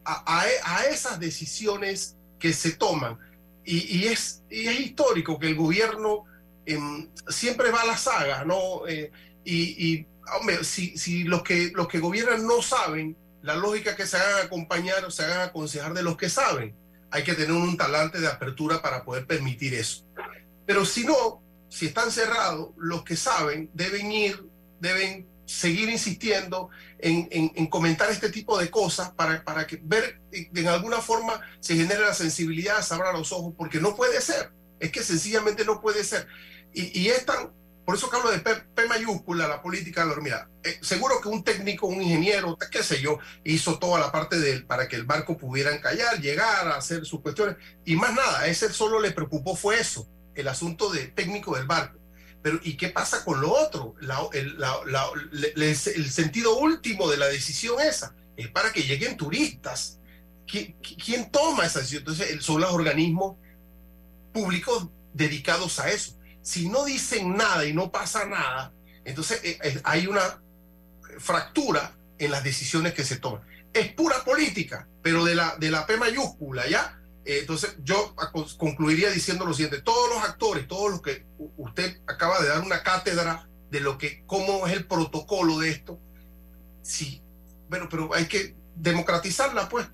[0.04, 3.18] a, esas decisiones que se toman.
[3.64, 6.24] Y, es, histórico que el gobierno
[6.66, 8.86] em, siempre va a la saga, ¿no?
[8.88, 9.10] Eh,
[9.44, 14.46] y, hombre, si, los, que, los que gobiernan no saben, la lógica que se hagan
[14.46, 16.74] acompañar o se hagan aconsejar de los que saben.
[17.10, 20.04] Hay que tener un talante de apertura para poder permitir eso.
[20.64, 24.44] Pero si no, si están cerrados, los que saben deben ir,
[24.80, 30.98] deben seguir insistiendo en, comentar este tipo de cosas para, para que ver en alguna
[30.98, 35.02] forma se genere la sensibilidad, se abra los ojos, porque no puede ser, es que
[35.02, 36.26] sencillamente no puede ser.
[36.72, 37.52] Y, y es tan,
[37.84, 41.44] por eso que hablo de P, mayúscula, la política de mira, eh, seguro que un
[41.44, 45.36] técnico, un ingeniero, qué sé yo, hizo toda la parte de, para que el barco
[45.36, 49.54] pudiera encallar, llegar a hacer sus cuestiones, y más nada, a ese solo le preocupó
[49.54, 52.01] fue eso, el asunto de técnico del barco
[52.42, 53.94] pero ¿y qué pasa con lo otro?
[54.32, 60.00] el, sentido último de la decisión esa es para que lleguen turistas.
[60.46, 62.00] ¿Quién, toma esa decisión?
[62.00, 63.36] Entonces son los organismos
[64.32, 66.18] públicos dedicados a eso.
[66.42, 68.72] Si no dicen nada y no pasa nada,
[69.04, 70.42] entonces eh, eh, hay una
[71.18, 73.42] fractura en las decisiones que se toman.
[73.72, 77.00] Es pura política, pero de la, de la P mayúscula, ¿ya?
[77.24, 78.14] Eh, entonces, yo
[78.58, 82.82] concluiría diciendo lo siguiente: todos los actores, todos los que usted acaba de dar una
[82.82, 85.98] cátedra de lo que, cómo es el protocolo de esto,
[86.82, 87.22] sí,
[87.68, 89.86] bueno, pero hay que democratizarla, pues,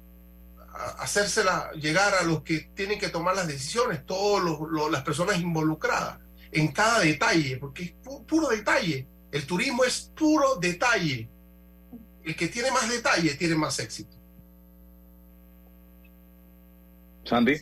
[0.98, 4.44] hacérsela llegar a los que tienen que tomar las decisiones, todas
[4.90, 6.18] las personas involucradas,
[6.50, 7.92] en cada detalle, porque es
[8.26, 9.06] puro detalle.
[9.30, 11.30] El turismo es puro detalle.
[12.24, 14.17] El que tiene más detalle tiene más éxito.
[17.28, 17.56] Sandy.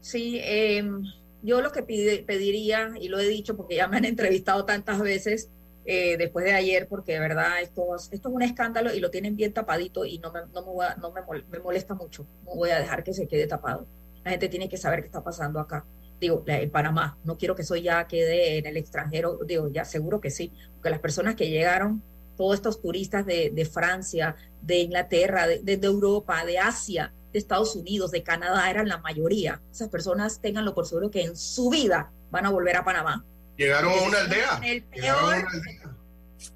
[0.00, 1.02] Sí, em,
[1.42, 5.50] yo lo que pediría, y lo he dicho porque ya me han entrevistado tantas veces
[5.86, 9.52] eh, después de ayer, porque de verdad esto, es un escándalo y lo tienen bien
[9.52, 12.26] tapadito y no, me, no, me, no me, molesta mucho.
[12.44, 13.86] No voy a dejar que se quede tapado.
[14.24, 15.84] La gente tiene que saber qué está pasando acá.
[16.18, 20.20] Digo, en Panamá, no quiero que eso ya quede en el extranjero, digo, ya seguro
[20.20, 22.02] que sí, porque las personas que llegaron,
[22.36, 27.74] todos estos turistas de, de Francia, de Inglaterra, de, de Europa, de Asia, de Estados
[27.74, 29.60] Unidos, de Canadá, eran la mayoría.
[29.72, 33.24] Esas personas tenganlo por seguro que en su vida van a volver a Panamá.
[33.56, 34.60] Llegaron a una aldea.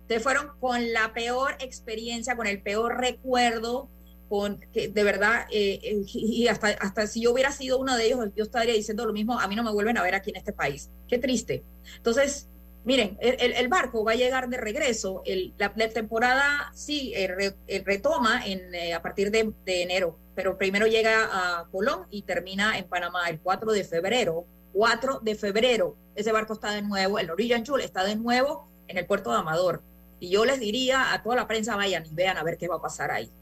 [0.09, 3.89] Se fueron con la peor experiencia, con el peor recuerdo,
[4.29, 8.07] con que de verdad, eh, eh, y hasta, hasta si yo hubiera sido uno de
[8.07, 10.37] ellos, yo estaría diciendo lo mismo, a mí no me vuelven a ver aquí en
[10.37, 10.91] este país.
[11.09, 11.65] Qué triste.
[11.97, 12.47] Entonces,
[12.85, 15.25] miren, el, barco va a llegar de regreso,
[15.57, 22.07] la, temporada sí eh, retoma en, a partir de enero, pero primero llega a Colón
[22.11, 24.47] y termina en Panamá el 4 de febrero.
[24.73, 28.99] 4 de febrero, ese barco está de nuevo, el Norwegian Chul está de nuevo en
[28.99, 29.83] el puerto de Amador.
[30.21, 32.77] Y yo les diría a toda la prensa, vayan y vean a ver qué va
[32.77, 33.33] a pasar ahí.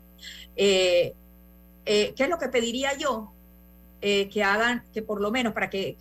[0.56, 1.12] Eh,
[1.84, 3.30] eh, ¿Qué es lo que pediría yo?
[4.00, 5.98] Eh, que hagan, que por lo menos para que,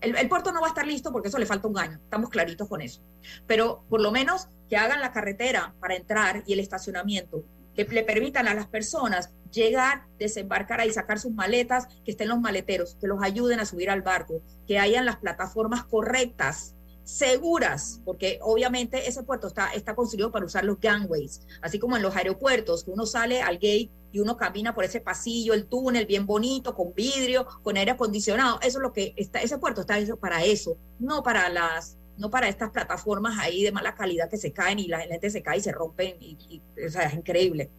[0.00, 2.30] el, el, puerto no va a estar listo porque eso le falta un año, estamos
[2.30, 3.02] claritos con eso,
[3.48, 7.42] pero por lo menos que hagan la carretera para entrar y el estacionamiento,
[7.86, 12.40] que le permitan a las personas llegar, desembarcar ahí, sacar sus maletas, que estén los
[12.40, 16.74] maleteros, que los ayuden a subir al barco, que hayan las plataformas correctas.
[17.04, 22.02] seguras, porque obviamente ese puerto está, está construido para usar los gangways, así como en
[22.02, 26.04] los aeropuertos, que uno sale al gate y uno camina por ese pasillo, el túnel
[26.04, 28.58] bien bonito, con vidrio, con aire acondicionado.
[28.60, 32.30] Eso es lo que está, ese puerto está hecho para eso, no para las, no
[32.30, 35.58] para estas plataformas ahí de mala calidad que se caen y la gente se cae
[35.58, 37.70] y se rompen, y, o sea, es increíble.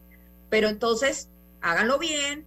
[0.49, 1.29] Pero entonces,
[1.61, 2.45] háganlo bien,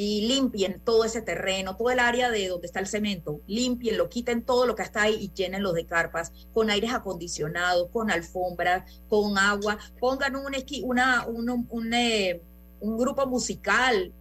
[0.00, 4.42] y limpien todo ese terreno, todo el área de donde está el cemento, limpienlo, quiten
[4.44, 9.36] todo lo que está ahí y llenenlo de carpas, con aires acondicionados, con alfombras, con
[9.36, 10.54] agua, pongan un,
[10.84, 12.40] una, un, un, eh,
[12.78, 14.12] un grupo musical,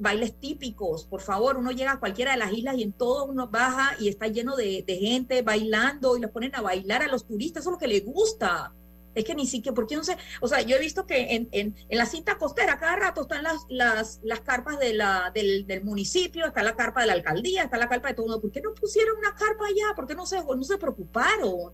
[0.00, 3.48] bailes típicos, por favor, uno llega a cualquiera de las islas y en todo uno
[3.48, 7.62] baja y está lleno de, gente bailando y los ponen a bailar a los turistas,
[7.62, 8.72] eso es lo que les gusta
[9.14, 10.18] es que ni siquiera, ¿por qué no sé?
[10.42, 13.44] O sea, yo he visto que en, en, en la cinta costera cada rato están
[13.44, 15.00] las, las, las carpas del,
[15.32, 18.38] del, municipio, está la carpa de la alcaldía, está la carpa de todo.
[18.38, 19.94] ¿Por qué no pusieron una carpa allá?
[19.96, 21.72] ¿Por qué no se, no se preocuparon?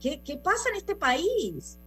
[0.00, 1.80] ¿qué, ¿Qué pasa en este país?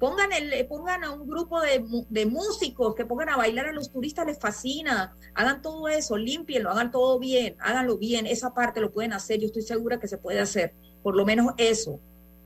[0.00, 3.92] Pongan, el, pongan a un grupo de, de, músicos que pongan a bailar a los
[3.92, 5.14] turistas, les fascina.
[5.34, 8.26] Hagan todo eso, limpienlo, hagan todo bien, háganlo bien.
[8.26, 10.74] Esa parte lo pueden hacer, yo estoy segura que se puede hacer.
[11.02, 12.00] Por lo menos eso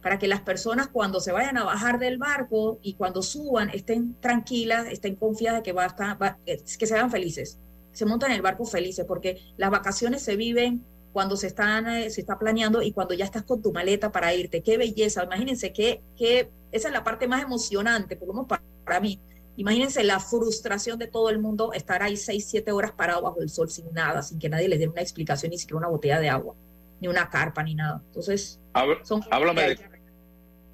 [0.05, 4.15] para que las personas cuando se vayan a bajar del barco y cuando suban estén
[4.21, 7.59] tranquilas, estén confiadas de que, va a estar, que sean felices,
[7.93, 10.85] se montan en el barco felices, porque las vacaciones se viven
[11.15, 14.35] cuando se, están, eh, se está planeando y cuando ya estás con tu maleta para
[14.35, 14.65] irte.
[14.65, 18.65] Qué belleza, imagínense que, que esa es la parte más emocionante, por lo menos para,
[18.85, 19.21] para mí.
[19.57, 23.49] Imagínense la frustración de todo el mundo estar ahí seis, siete horas parado bajo el
[23.49, 26.31] sol sin nada, sin que nadie les dé una explicación, ni siquiera una botella de
[26.31, 26.57] agua,
[27.01, 28.03] ni una carpa, ni nada.
[28.07, 28.61] Entonces,
[29.05, 29.79] son háblame de,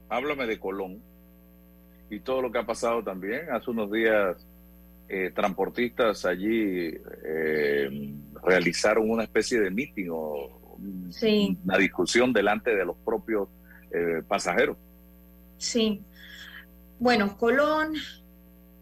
[0.08, 1.02] háblame de Colón
[2.08, 3.50] y todo lo que ha pasado también.
[3.50, 4.38] Hace unos días
[5.06, 6.94] eh, transportistas allí
[7.26, 13.48] eh, realizaron una especie de meeting o una discusión delante de los propios
[13.90, 14.76] eh, pasajeros.
[15.58, 16.02] Sí.
[16.98, 17.94] Bueno, Colón,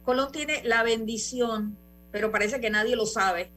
[0.04, 1.76] Colón tiene la bendición,
[2.12, 3.50] pero parece que nadie lo sabe.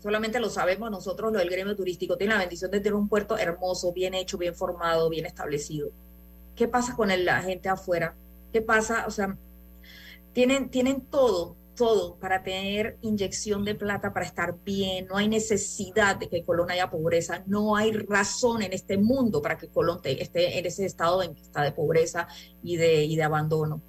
[0.00, 2.16] Solamente lo sabemos nosotros, lo del gremio turístico.
[2.16, 5.90] Tiene la bendición de tener un puerto hermoso, bien hecho, bien formado, bien establecido
[6.54, 8.16] ¿Qué pasa con la gente afuera?
[8.52, 9.06] ¿Qué pasa?
[9.06, 9.36] O sea,
[10.32, 15.06] tienen, tienen todo, todo para tener inyección de plata, para estar bien.
[15.06, 17.44] No hay necesidad de que Colón haya pobreza.
[17.46, 22.28] No hay razón en este mundo para que Colón esté en ese estado de pobreza
[22.62, 23.80] y de, abandono.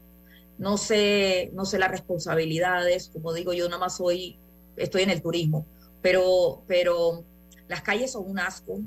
[0.58, 3.10] No sé, no sé las responsabilidades.
[3.10, 4.38] Como digo, yo nada más soy,
[4.78, 5.66] estoy en el turismo,
[6.02, 7.26] pero, pero
[7.68, 8.80] las calles son un asco.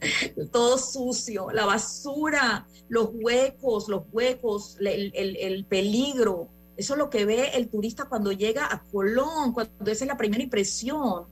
[0.52, 6.48] todo sucio, la basura, los huecos, los huecos, el, peligro.
[6.78, 10.16] Eso es lo que ve el turista cuando llega a Colón, cuando esa es la
[10.16, 11.26] primera impresión.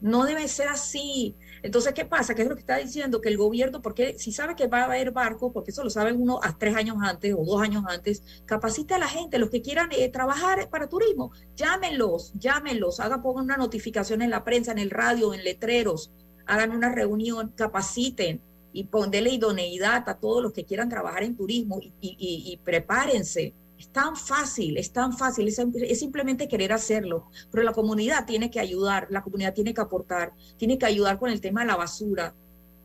[0.00, 1.36] No debe ser así.
[1.62, 2.34] Entonces, ¿qué pasa?
[2.34, 3.20] ¿Qué es lo que está diciendo?
[3.20, 6.12] Que el gobierno, porque si sabe que va a haber barco, porque eso lo sabe
[6.12, 9.62] uno a tres años antes o dos años antes, capacita a la gente, los que
[9.62, 14.78] quieran eh, trabajar para turismo, llámenlos, llámenlos, hagan, pongan una notificación en la prensa, en
[14.78, 16.10] el radio, en letreros,
[16.46, 18.40] hagan una reunión, capaciten
[18.72, 23.54] y ponle idoneidad a todos los que quieran trabajar en turismo y, prepárense.
[23.78, 28.60] Es tan fácil, es tan fácil, es, simplemente querer hacerlo, pero la comunidad tiene que
[28.60, 32.34] ayudar, la comunidad tiene que aportar, tiene que ayudar con el tema de la basura,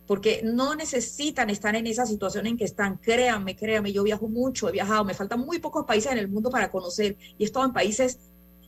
[0.06, 2.98] porque no necesitan estar en esa situación en que están.
[2.98, 6.50] Créanme, créanme, yo viajo mucho, he viajado, me faltan muy pocos países en el mundo
[6.50, 8.20] para conocer y he estado en países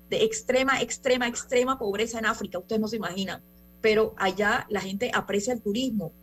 [0.10, 3.42] de extrema, extrema, extrema pobreza en África, ustedes no se imaginan
[3.84, 6.14] pero allá la gente aprecia el turismo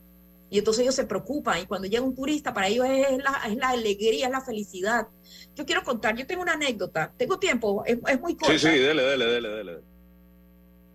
[0.50, 3.56] y entonces ellos se preocupan y cuando llega un turista para ellos es la, es
[3.56, 5.06] la alegría, es la felicidad.
[5.54, 8.52] Yo quiero contar, yo tengo una anécdota, tengo tiempo, es, muy corta.
[8.52, 9.78] Sí, sí, dele, dele, dele, dele.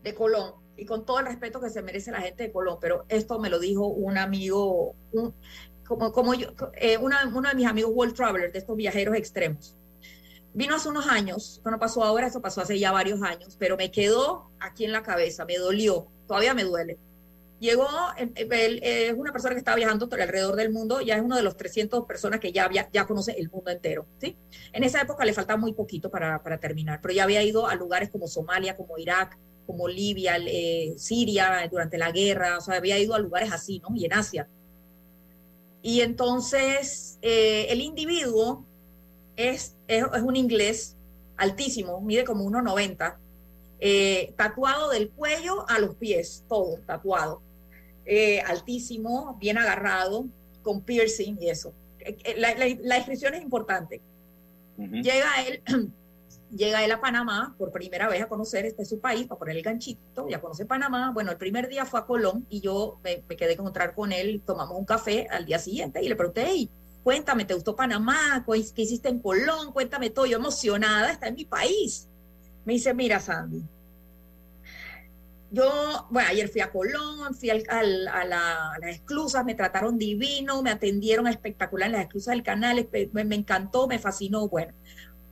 [0.03, 3.05] De Colón, y con todo el respeto que se merece la gente de Colón, pero
[3.07, 4.93] esto me lo dijo un amigo,
[5.87, 7.15] como, como yo, eh, uno
[7.49, 9.75] de mis amigos world travelers, de estos viajeros extremos
[10.55, 13.75] vino hace unos años, esto no pasó ahora, eso pasó hace ya varios años, pero
[13.75, 16.97] me quedó aquí en la cabeza, me dolió, todavía me duele.
[17.65, 21.41] Llegó, él, es una persona que estaba viajando alrededor del mundo, ya es uno de
[21.41, 24.37] los 300 personas que ya, ya conoce el mundo entero, ¿sí?
[24.71, 27.73] En esa época le faltaba muy poquito para, para terminar, pero ya había ido a
[27.73, 29.35] lugares como Somalia, como Irak,
[29.65, 33.95] como Libia, eh, Siria, durante la guerra, o sea, había ido a lugares así, ¿no?
[33.95, 34.47] Y en Asia.
[35.81, 38.63] Y entonces eh, el individuo
[39.37, 40.95] es, es, un inglés
[41.35, 43.15] altísimo, mide como 1,90,
[43.79, 47.41] eh, tatuado del cuello a los pies, todo tatuado,
[48.05, 50.25] eh, altísimo, bien agarrado,
[50.61, 51.73] con piercing y eso.
[51.99, 54.01] Eh, la, la, descripción es importante.
[54.77, 55.63] Llega él
[56.55, 59.63] llega él a Panamá por primera vez a conocer este su país, para poner el
[59.63, 61.11] ganchito, ya conoce Panamá.
[61.13, 64.41] Bueno, el primer día fue a Colón y yo me, quedé a encontrar con él,
[64.45, 66.69] tomamos un café al día siguiente y le pregunté, hey,
[67.03, 68.45] cuéntame, ¿te gustó Panamá?
[68.45, 69.71] ¿Qué hiciste en Colón?
[69.73, 72.07] Cuéntame todo, yo emocionada, está en mi país.
[72.63, 73.63] Me dice, mira, Sandy,
[75.51, 77.63] yo, bueno, ayer fui a Colón, fui al,
[78.07, 83.23] a, las exclusas, me trataron divino, me atendieron espectacular en las exclusas del canal, me,
[83.23, 84.73] me, encantó, me fascinó, bueno.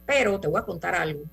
[0.05, 1.23] Pero te voy a contar algo.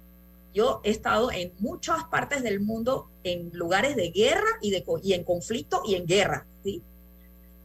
[0.52, 5.12] Yo he estado en muchas partes del mundo, en lugares de guerra y, de, y
[5.12, 6.82] en conflicto y en guerra, ¿sí?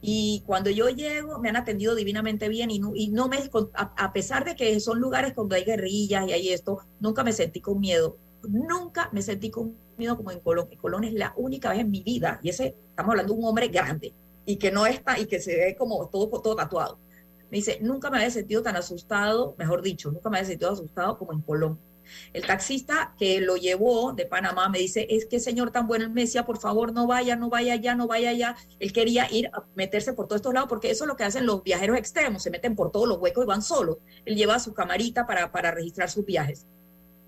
[0.02, 3.38] Y cuando yo llego, me han atendido divinamente bien y no, y no me,
[3.74, 7.32] a, a pesar de que son lugares donde hay guerrillas y hay esto, nunca me
[7.32, 8.16] sentí con miedo.
[8.48, 9.74] Nunca me sentí con
[10.16, 10.68] como en Colón.
[10.70, 13.46] En Colón es la única vez en mi vida, y ese, estamos hablando de un
[13.46, 16.98] hombre grande, y que no está, y que se ve como todo, todo tatuado.
[17.50, 21.18] Me dice, nunca me había sentido tan asustado, mejor dicho, nunca me había sentido asustado
[21.18, 21.78] como en Colón.
[22.32, 26.10] El taxista que lo llevó de Panamá me dice, es que señor tan bueno, él
[26.10, 28.56] me decía, por favor, no vaya, no vaya allá, no vaya allá.
[28.78, 31.46] Él quería ir a meterse por todos estos lados, porque eso es lo que hacen
[31.46, 33.98] los viajeros extremos, se meten por todos los huecos y van solos.
[34.24, 36.66] Él lleva su camarita para, para registrar sus viajes.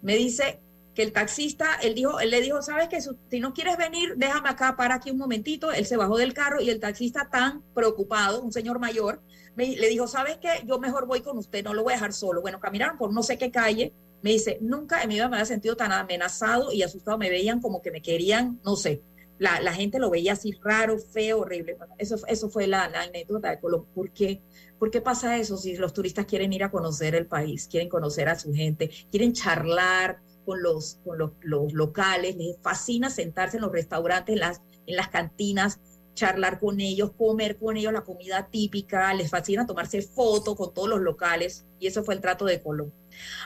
[0.03, 0.61] Me dice,
[0.99, 4.49] que el taxista, él dijo, él le dijo, sabes que si no quieres venir, déjame
[4.49, 5.71] acá, para aquí un momentito.
[5.71, 9.23] Él se bajó del carro y el taxista tan preocupado, un señor mayor,
[9.55, 12.13] me, le dijo, sabes que yo mejor voy con usted, no lo voy a dejar
[12.13, 12.41] solo.
[12.41, 13.93] Bueno, caminaron por no sé qué calle.
[14.23, 17.17] Me dice, nunca en mi vida me había sentido tan amenazado y asustado.
[17.17, 19.01] Me veían como que me querían, no sé.
[19.39, 21.77] La, la gente lo veía así raro, feo, horrible.
[21.99, 23.89] eso, eso fue la, la anécdota de Colombia.
[23.95, 24.43] ¿Por qué?
[24.81, 28.29] ¿Por qué pasa eso si los turistas quieren ir a conocer el país, quieren conocer
[28.29, 30.19] a su gente, quieren charlar,
[30.49, 35.09] con los, con los, locales, les fascina sentarse en los restaurantes, en las, en las
[35.09, 35.79] cantinas,
[36.15, 40.89] charlar con ellos, comer con ellos la comida típica, les fascina tomarse fotos con todos
[40.89, 42.95] los locales y eso fue el trato de Colón.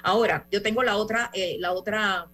[0.05, 2.30] Ahora, yo tengo la otra, eh, la otra,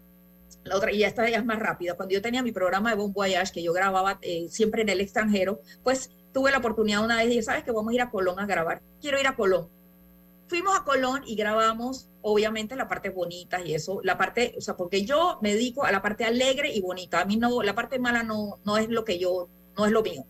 [0.64, 1.94] la otra, y esta ya es más rápida.
[1.94, 5.00] Cuando yo tenía mi programa de Bon Voyage, que yo grababa eh, siempre en el
[5.00, 8.10] extranjero, pues tuve la oportunidad una vez y dije, ¿sabes que vamos a ir a
[8.10, 8.82] Colón a grabar?
[9.00, 9.70] Quiero ir a Colón.
[10.46, 14.76] Fuimos a Colón y grabamos, obviamente, la parte bonita y eso, la parte, o sea,
[14.76, 17.20] porque yo me dedico a la parte alegre y bonita.
[17.20, 20.02] A mí no, la parte mala no, no es lo que yo, no es lo
[20.02, 20.24] mío.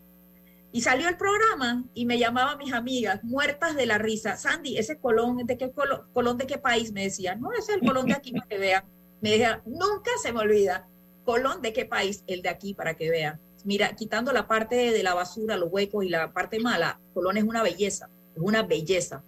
[0.71, 4.37] Y salió el programa y me llamaban mis amigas, muertas de la risa.
[4.37, 5.73] Sandy, ese Colón, ¿de qué
[6.13, 6.93] Colón, de qué país?
[6.93, 8.85] Me decía, no, es el Colón de aquí para que vean.
[9.21, 10.87] Me decía, nunca se me olvida.
[11.25, 12.23] Colón de qué país?
[12.27, 13.41] El de aquí para que vean.
[13.65, 17.45] Mira, quitando la parte de la basura, los huecos y la parte mala, Colón es
[17.45, 19.23] una belleza, es una belleza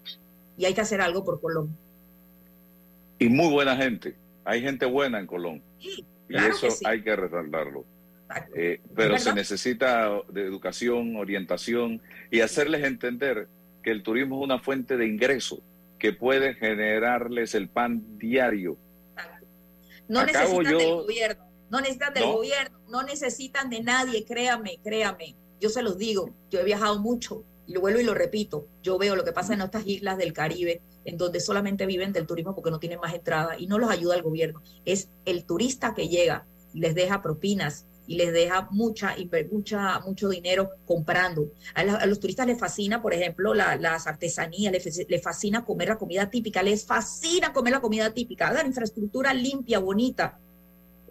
[0.57, 1.77] y hay que hacer algo por Colón.
[3.21, 4.16] Y muy buena gente.
[4.45, 5.62] Hay gente buena en Colón.
[5.79, 7.85] y eso hay que resaltarlo.
[8.55, 12.01] Eh, pero se necesita de educación, orientación
[12.31, 13.49] y hacerles entender
[13.83, 15.61] que el turismo es una fuente de ingreso
[15.99, 18.79] que puede generarles el pan diario.
[20.09, 25.37] No necesitan del gobierno, no necesitan del gobierno, no necesitan de nadie, créame, créame.
[25.61, 28.97] Yo se los digo, yo he viajado mucho, y lo vuelvo y lo repito, yo
[28.99, 32.55] veo lo que pasa en estas islas del Caribe, en donde solamente viven del turismo
[32.55, 34.62] porque no tienen más entrada y no los ayuda el gobierno.
[34.84, 39.14] Es el turista que llega y les deja propinas y les deja mucha,
[39.51, 41.53] mucha mucho dinero comprando.
[41.74, 46.62] A, los turistas les fascina, por ejemplo, las artesanías, les, fascina comer la comida típica,
[46.62, 50.38] les fascina comer la comida típica, la infraestructura limpia, bonita.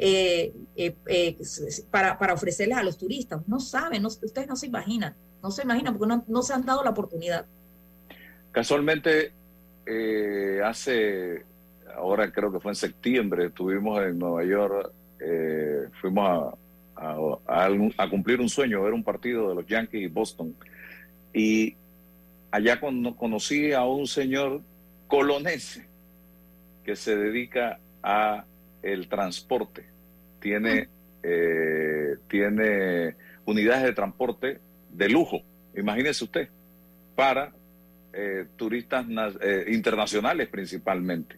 [0.01, 1.37] Eh, eh, eh,
[1.91, 3.41] para, para ofrecerles a los turistas.
[3.47, 6.91] No saben, ustedes no se imaginan no se imaginan porque no, se han dado la
[6.91, 7.45] oportunidad.
[8.51, 9.33] Casualmente,
[9.89, 11.43] eh, hace,
[11.95, 16.53] ahora creo que fue en septiembre, estuvimos en Nueva York, eh, fuimos
[16.95, 17.17] a,
[17.97, 20.53] a, cumplir un sueño, ver un partido de los Yankees y Boston.
[21.33, 21.75] Y
[22.51, 24.61] allá conocí a un señor
[25.07, 25.87] colonense
[26.83, 28.45] que se dedica a
[28.83, 29.85] el transporte.
[30.39, 30.87] Tiene,
[31.23, 33.15] eh, tiene
[33.45, 34.59] unidades de transporte
[34.91, 35.41] de lujo,
[35.75, 36.49] imagínese usted,
[37.15, 37.51] para
[38.14, 39.05] eh, turistas
[39.41, 41.38] eh, internacionales principalmente.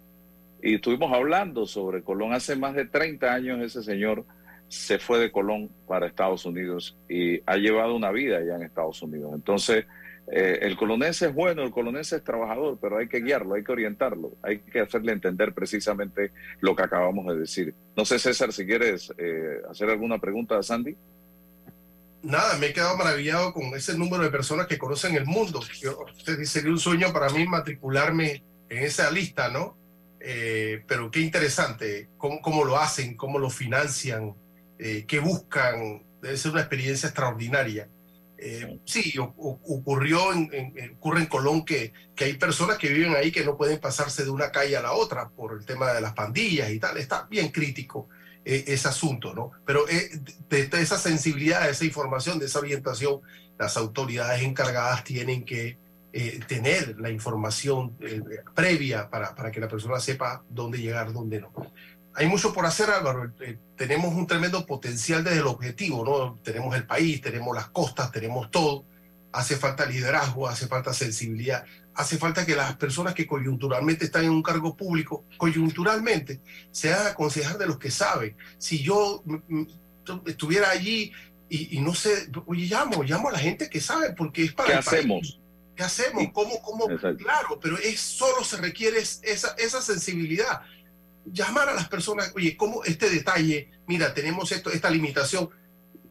[0.62, 2.34] Y estuvimos hablando sobre Colón.
[2.34, 4.26] Hace más de 30 años ese señor
[4.68, 9.02] se fue de Colón para Estados Unidos y ha llevado una vida allá en Estados
[9.02, 9.32] Unidos.
[9.34, 9.86] Entonces,
[10.32, 13.72] eh, el colonense es bueno, el colonense es trabajador, pero hay que guiarlo, hay que
[13.72, 17.74] orientarlo, hay que hacerle entender precisamente lo que acabamos de decir.
[17.98, 19.12] No sé, César, si quieres
[19.70, 20.96] hacer alguna pregunta a Sandy
[22.24, 25.62] nada, me he quedado maravillado con ese número de personas que conocen el mundo.
[26.46, 29.78] sería un sueño para mí matricularme en esa lista, ¿no?
[30.20, 34.36] Eh, pero qué interesante, cómo, cómo, lo hacen, cómo lo financian,
[34.78, 36.04] eh, qué buscan.
[36.22, 37.90] Debe ser una experiencia extraordinaria.
[38.38, 43.44] Eh, sí, ocurrió en, ocurre en Colón que, que hay personas que viven ahí que
[43.44, 46.72] no pueden pasarse de una calle a la otra por el tema de las pandillas
[46.72, 46.98] y tal.
[46.98, 48.10] Está bien crítico
[48.46, 49.52] eh, ese asunto, ¿no?
[49.66, 50.10] Pero eh,
[50.50, 53.22] de, esa sensibilidad, de esa información, de esa orientación,
[53.58, 55.78] las autoridades encargadas tienen que
[56.46, 57.96] tener la información
[58.54, 61.54] previa para, para que la persona sepa dónde llegar, dónde no
[62.14, 63.32] hay mucho por hacer, Álvaro.
[63.40, 66.40] Eh, tenemos un tremendo potencial desde el objetivo, ¿no?
[66.44, 68.86] Tenemos el país, tenemos las costas, tenemos todo.
[69.32, 71.64] Hace falta liderazgo, hace falta sensibilidad,
[71.94, 77.08] hace falta que las personas que coyunturalmente están en un cargo público, coyunturalmente, se hagan
[77.08, 78.36] aconsejar de los que saben.
[78.58, 79.24] Si yo
[80.26, 81.12] estuviera allí
[81.50, 84.74] y, no sé, oye, llamo, llamo a la gente que sabe, porque es para ¿Qué
[84.74, 85.42] el hacemos?
[85.76, 86.28] ¿Qué hacemos?
[86.34, 86.88] ¿Cómo, cómo?
[87.18, 90.62] Claro, pero es solo se requiere esa, esa sensibilidad
[91.26, 93.72] llamar a las personas, oye, ¿cómo este detalle?
[93.88, 95.50] Mira, tenemos esto, esta limitación.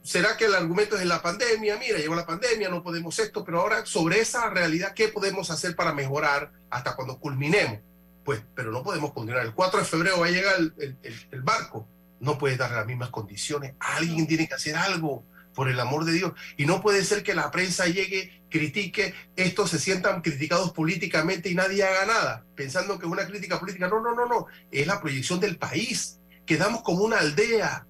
[0.03, 1.76] ¿Será que el argumento es en la pandemia?
[1.76, 5.76] Mira, llegó la pandemia, no podemos esto, pero ahora sobre esa realidad, ¿qué podemos hacer
[5.76, 7.80] para mejorar hasta cuando culminemos?
[8.24, 9.44] Pues, pero no podemos continuar.
[9.44, 10.98] El 4 de febrero va a llegar el,
[11.30, 11.86] el barco.
[12.20, 13.74] No puede dar las mismas condiciones.
[13.78, 15.24] Alguien tiene que hacer algo
[15.55, 16.32] por el amor de Dios.
[16.57, 21.55] Y no puede ser que la prensa llegue, critique, estos se sientan criticados políticamente y
[21.55, 23.88] nadie haga nada, pensando que es una crítica política.
[23.88, 24.46] No, no, no, no.
[24.70, 26.20] Es la proyección del país.
[26.46, 27.86] Quedamos como una aldea,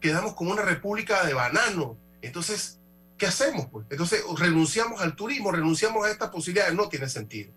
[0.00, 1.96] quedamos como una república de banano.
[2.22, 2.80] Entonces,
[3.18, 3.66] ¿qué hacemos?
[3.66, 3.86] Pues?
[3.90, 6.74] Entonces, renunciamos al turismo, renunciamos a estas posibilidades.
[6.74, 7.52] No tiene sentido.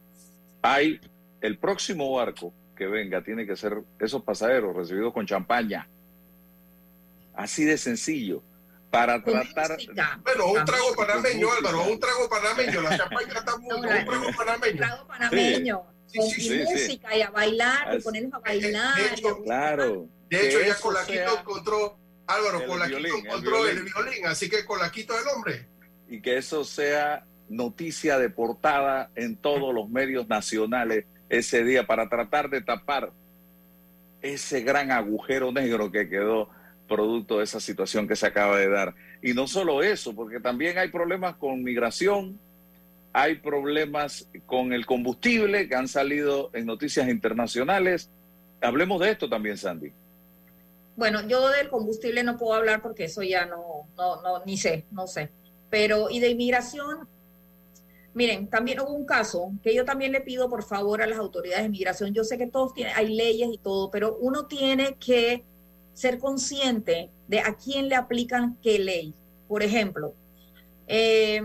[0.62, 1.00] Hay
[1.42, 5.88] el próximo barco que venga, tiene que ser esos pasajeros recibidos con champaña.
[7.34, 8.44] Así de sencillo
[8.90, 9.78] para tratar.
[10.24, 12.82] Bueno, un trago panameño, Álvaro, un trago panameño.
[12.82, 13.76] La champaña está muy.
[13.76, 14.72] un trago panameño.
[14.72, 15.82] Un trago panameño.
[16.16, 18.96] Con música y a bailar, y ponernos a bailar.
[18.96, 20.08] De hecho, claro.
[20.30, 22.00] De hecho, ya Colaquito encontró,
[22.30, 25.66] Álvaro, Colaquito encontró el violín, así que Colaquito es el hombre.
[26.08, 32.08] Y que eso sea noticia de portada en todos los medios nacionales ese día para
[32.08, 33.12] tratar de tapar
[34.22, 36.50] ese gran agujero negro que quedó
[36.88, 38.94] producto de esa situación que se acaba de dar.
[39.24, 42.40] Y no solo eso, porque también hay problemas con migración,
[43.12, 48.10] hay problemas con el combustible que han salido en noticias internacionales.
[48.62, 49.92] Hablemos de esto también, Sandy.
[51.00, 54.86] Bueno, yo del combustible no puedo hablar porque eso ya no, no, no, ni sé,
[54.92, 55.32] no sé.
[55.70, 57.08] Pero, y de inmigración,
[58.14, 61.62] miren, también hubo un caso que yo también le pido por favor a las autoridades
[61.64, 62.14] de inmigración.
[62.14, 65.46] Yo sé que todos tienen, hay leyes y todo, pero uno tiene que
[65.94, 69.14] ser consciente de a quién le aplican qué ley.
[69.48, 70.16] Por ejemplo,
[70.86, 71.42] eh,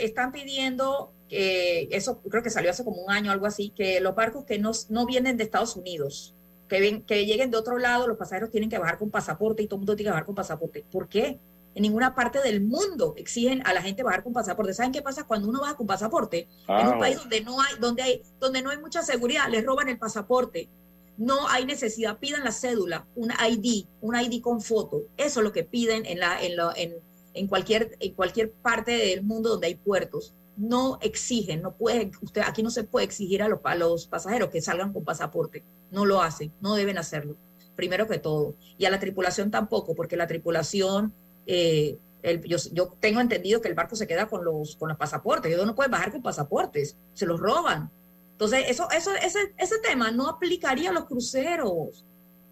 [0.00, 4.14] están pidiendo que eso creo que salió hace como un año, algo así, que los
[4.14, 6.34] barcos que no, no vienen de Estados Unidos,
[6.68, 9.66] que, ven, que lleguen de otro lado, los pasajeros tienen que bajar con pasaporte y
[9.66, 10.84] todo el mundo tiene que bajar con pasaporte.
[10.90, 11.38] ¿Por qué?
[11.74, 14.72] En ninguna parte del mundo exigen a la gente bajar con pasaporte.
[14.72, 16.48] ¿Saben qué pasa cuando uno baja con pasaporte?
[16.68, 19.88] En un país donde no hay, donde hay, donde no hay mucha seguridad, les roban
[19.88, 20.68] el pasaporte
[21.16, 25.04] no hay necesidad, pidan la cédula, un ID, un ID con foto.
[25.16, 26.94] Eso es lo que piden en, la, en, en,
[27.34, 30.34] en, cualquier, en cualquier parte del mundo donde hay puertos.
[30.56, 34.92] No exigen, no puede, usted aquí no se puede exigir a los, pasajeros que salgan
[34.92, 35.64] con pasaporte.
[35.90, 37.36] No lo hacen, no deben hacerlo,
[37.74, 38.54] primero que todo.
[38.78, 41.12] Y a la tripulación tampoco, porque la tripulación,
[41.46, 41.98] eh,
[42.44, 45.52] yo, yo, tengo entendido que el barco se queda con los, con los pasaportes.
[45.52, 47.90] Ellos no pueden bajar con pasaportes, se los roban.
[48.32, 52.04] Entonces, eso, eso, ese, ese tema no aplicaría a los cruceros.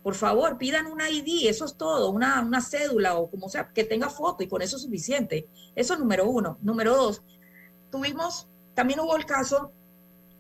[0.04, 3.84] Por favor, pidan una ID, eso es todo, una, una cédula o como sea, que
[3.84, 5.48] tenga foto y con eso es suficiente.
[5.74, 6.58] Eso es número uno.
[6.60, 7.22] Número dos,
[7.94, 9.72] tuvimos, también hubo el caso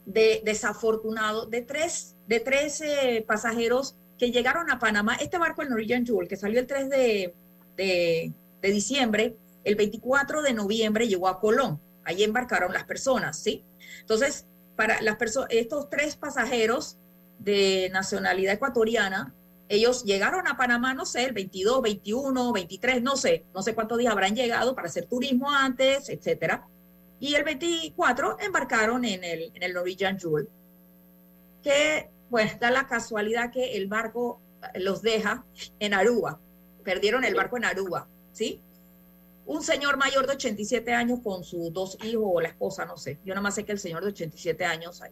[0.06, 5.14] de desafortunado de tres, de tres eh, pasajeros que llegaron a Panamá.
[5.14, 7.34] Este barco, el Norwegian Jewel, que salió el 3 de,
[7.76, 11.80] de, de diciembre, el 24 de noviembre llegó a Colón.
[12.02, 13.64] Ahí embarcaron las personas, ¿sí?
[14.00, 16.98] Entonces, para las personas, estos tres pasajeros
[17.38, 19.32] de nacionalidad ecuatoriana,
[19.68, 23.98] ellos llegaron a Panamá, no sé, el 22, 21, 23, no sé, no sé cuántos
[23.98, 26.66] días habrán llegado para hacer turismo antes, etcétera.
[27.20, 30.48] Y el 24 embarcaron en el, en el Norwegian Jewel,
[31.62, 34.40] que pues da la casualidad que el barco
[34.74, 35.44] los deja
[35.78, 36.40] en Aruba,
[36.82, 38.62] perdieron el barco en Aruba, ¿sí?
[39.46, 43.18] un señor mayor de 87 años con sus dos hijos o la esposa, no sé.
[43.24, 45.02] Yo nada más sé que el señor de 87 años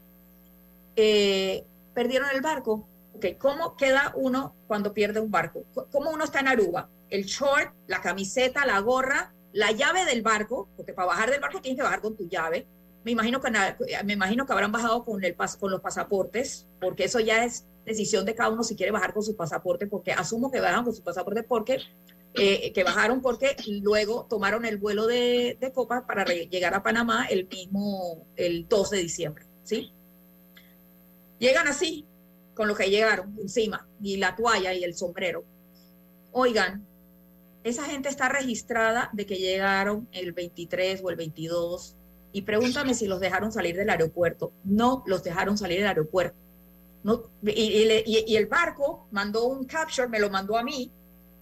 [0.96, 2.86] eh, perdieron el barco.
[3.14, 3.34] Okay.
[3.34, 5.64] ¿Cómo queda uno cuando pierde un barco?
[5.90, 6.88] ¿Cómo uno está en Aruba?
[7.10, 11.60] El short, la camiseta, la gorra, la llave del barco, porque para bajar del barco
[11.60, 12.66] tienes que bajar con tu llave.
[13.04, 13.50] Me imagino que,
[14.04, 18.24] me imagino que habrán bajado con, el, con los pasaportes, porque eso ya es decisión
[18.24, 21.02] de cada uno si quiere bajar con su pasaporte, porque asumo que bajan con su
[21.02, 21.80] pasaporte porque
[22.34, 27.26] eh, que bajaron porque luego tomaron el vuelo de, de Copa para llegar a Panamá
[27.26, 29.92] el mismo, el 2 de diciembre, ¿sí?
[31.38, 32.06] Llegan así,
[32.54, 35.44] con lo que llegaron encima, y la toalla y el sombrero.
[36.30, 36.86] Oigan,
[37.64, 41.96] esa gente está registrada de que llegaron el 23 o el 22
[42.32, 44.52] y pregúntame si los dejaron salir del aeropuerto.
[44.64, 46.36] No los dejaron salir del aeropuerto.
[47.04, 50.92] No, y, el barco mandó un capture, me lo mandó a mí,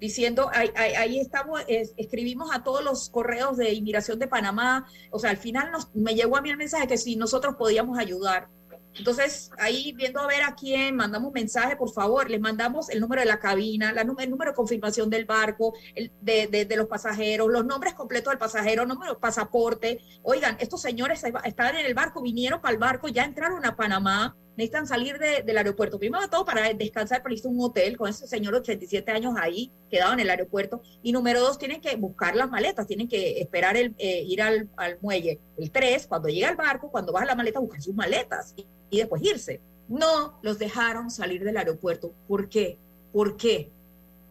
[0.00, 5.36] diciendo, ahí, estamos, escribimos a todos los correos de inmigración de Panamá, o sea, al
[5.36, 8.48] final me llegó a mí el mensaje que si nosotros podíamos ayudar.
[8.96, 13.22] Entonces, ahí viendo a ver a quién, mandamos mensaje, por favor, les mandamos el número
[13.22, 17.94] de la cabina, el número de confirmación del barco, el, de, los pasajeros, los nombres
[17.94, 20.00] completos del pasajero, número de pasaporte.
[20.22, 24.36] Oigan, estos señores estaban en el barco, vinieron para el barco, ya entraron a Panamá,
[24.56, 25.98] necesitan salir del aeropuerto.
[25.98, 29.72] Primero todo, para descansar, para irse un hotel con ese señor de 87 años ahí,
[29.88, 30.82] quedado en el aeropuerto.
[31.02, 34.68] Y número dos, tienen que buscar las maletas, tienen que esperar el, eh, ir al,
[34.76, 35.40] al, muelle.
[35.56, 38.54] El tres, cuando llega al barco, cuando baja la maleta, buscar sus maletas
[38.90, 39.60] y después irse.
[39.88, 42.12] No los dejaron salir del aeropuerto.
[42.28, 42.78] ¿Por qué?
[43.12, 43.70] ¿Por qué?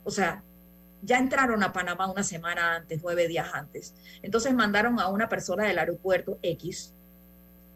[0.04, 0.44] O sea,
[1.02, 3.94] ya entraron a Panamá una semana antes, nueve días antes.
[4.22, 6.94] Entonces mandaron a una persona del aeropuerto X.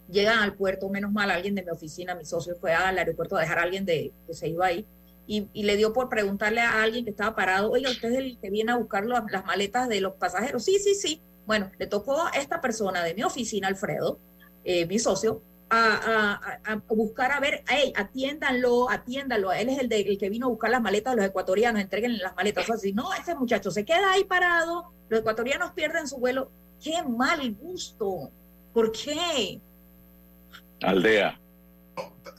[0.10, 3.42] Llegan al puerto, menos mal, alguien de mi oficina, mi socio fue al aeropuerto a
[3.42, 4.86] dejar a alguien de, que se iba ahí.
[5.26, 8.50] Y, le dio por preguntarle a alguien que estaba parado, oiga, ¿usted es el que
[8.50, 10.66] viene a buscar las maletas de los pasajeros?
[10.66, 11.22] Sí, sí, sí.
[11.46, 14.20] Bueno, le tocó a esta persona de mi oficina, Alfredo,
[14.66, 15.42] eh, mi socio,
[15.74, 19.52] a, buscar a ver, hey, atiéndanlo, atiéndanlo.
[19.52, 22.36] Él es el, de, que vino a buscar las maletas de los ecuatorianos, entreguen las
[22.36, 22.70] maletas.
[22.70, 26.52] O así, no, ese muchacho se queda ahí parado, los ecuatorianos pierden su vuelo.
[26.82, 28.32] Qué mal gusto.
[28.74, 29.60] ¿Por qué?
[30.82, 31.40] Aldea.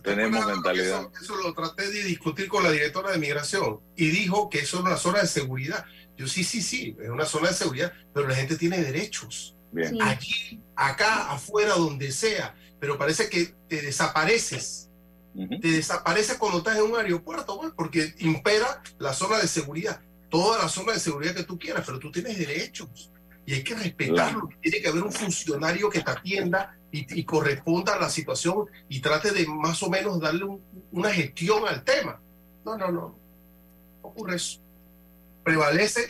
[0.02, 1.08] Tenemos mentalidad.
[1.20, 4.82] Eso, lo traté de discutir con la directora de migración y dijo que eso es
[4.84, 5.84] una zona de seguridad.
[6.16, 9.56] Yo sí, sí, sí, es una zona de seguridad, pero la gente tiene derechos.
[9.74, 10.00] Bien.
[10.00, 12.54] Aquí, acá, afuera, donde sea
[12.84, 14.90] pero parece que te desapareces.
[15.34, 20.02] Te desapareces cuando estás en un aeropuerto, pues, porque impera la zona de seguridad.
[20.28, 23.10] Toda la zona de seguridad que tú quieras, pero tú tienes derechos
[23.46, 24.50] y hay que respetarlo.
[24.60, 29.30] Tiene que haber un funcionario que te atienda y, corresponda a la situación y trate
[29.30, 30.44] de más o menos darle
[30.92, 32.20] una gestión al tema.
[32.66, 33.18] No, no, no.
[34.02, 34.60] ocurre eso.
[35.42, 36.06] Prevalece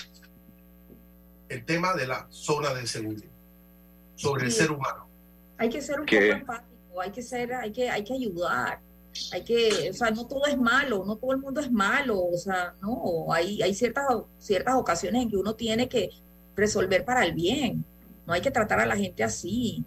[1.49, 3.34] el tema de la zona de seguridad
[4.15, 5.09] sobre el ser humano.
[5.59, 8.81] Hay que ser un poco empático, hay que ser, hay que, hay que ayudar,
[9.33, 12.37] hay que, o sea, no todo es malo, no todo el mundo es malo, o
[12.37, 14.07] sea, no, hay, hay ciertas,
[14.39, 16.11] ciertas ocasiones en que uno tiene que
[16.57, 17.85] resolver para el bien,
[18.27, 19.85] no hay que tratar a la gente así.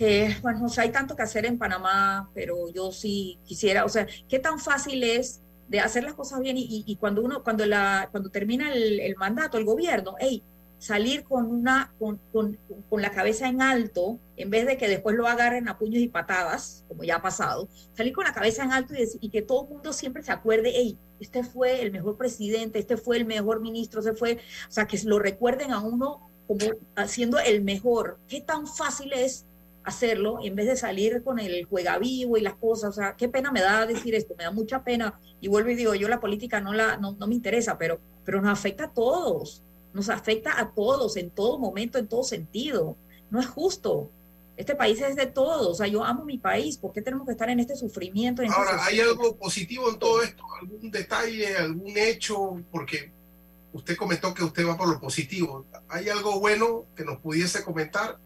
[0.00, 3.88] Eh, bueno, o sea, hay tanto que hacer en Panamá, pero yo sí quisiera, o
[3.88, 7.66] sea, ¿qué tan fácil es de hacer las cosas bien y, y, cuando uno, cuando
[7.66, 10.42] la, cuando termina el, el mandato, el gobierno, hey,
[10.78, 12.56] salir con, una, con, con,
[13.02, 16.84] la cabeza en alto, en vez de que después lo agarren a puños y patadas,
[16.88, 19.70] como ya ha pasado, salir con la cabeza en alto y, y que todo el
[19.70, 24.02] mundo siempre se acuerde, hey, este fue el mejor presidente, este fue el mejor ministro,
[24.02, 26.64] se fue, o sea, que lo recuerden a uno como
[26.96, 28.18] haciendo el mejor.
[28.28, 29.44] ¿Qué tan fácil es
[29.84, 32.90] hacerlo en vez de salir con el juega vivo y las cosas?
[32.90, 35.20] O sea, qué pena me da decir esto, me da mucha pena.
[35.40, 38.40] Y vuelvo y digo, yo la política no, la, no, no me interesa, pero, pero
[38.40, 39.62] nos afecta a todos
[39.92, 42.96] nos afecta a todos, en todo momento, en todo sentido.
[43.30, 44.10] No es justo.
[44.56, 45.66] Este país es de todos.
[45.68, 46.78] O sea, yo amo mi país.
[46.78, 48.42] ¿Por qué tenemos que estar en este sufrimiento?
[48.42, 50.42] Este Ahora, ¿hay algo positivo en todo esto?
[50.60, 52.60] ¿Algún detalle, algún hecho?
[52.70, 53.12] Porque
[53.72, 55.64] usted comentó que usted va por lo positivo.
[55.88, 58.18] ¿Hay algo bueno que nos pudiese comentar?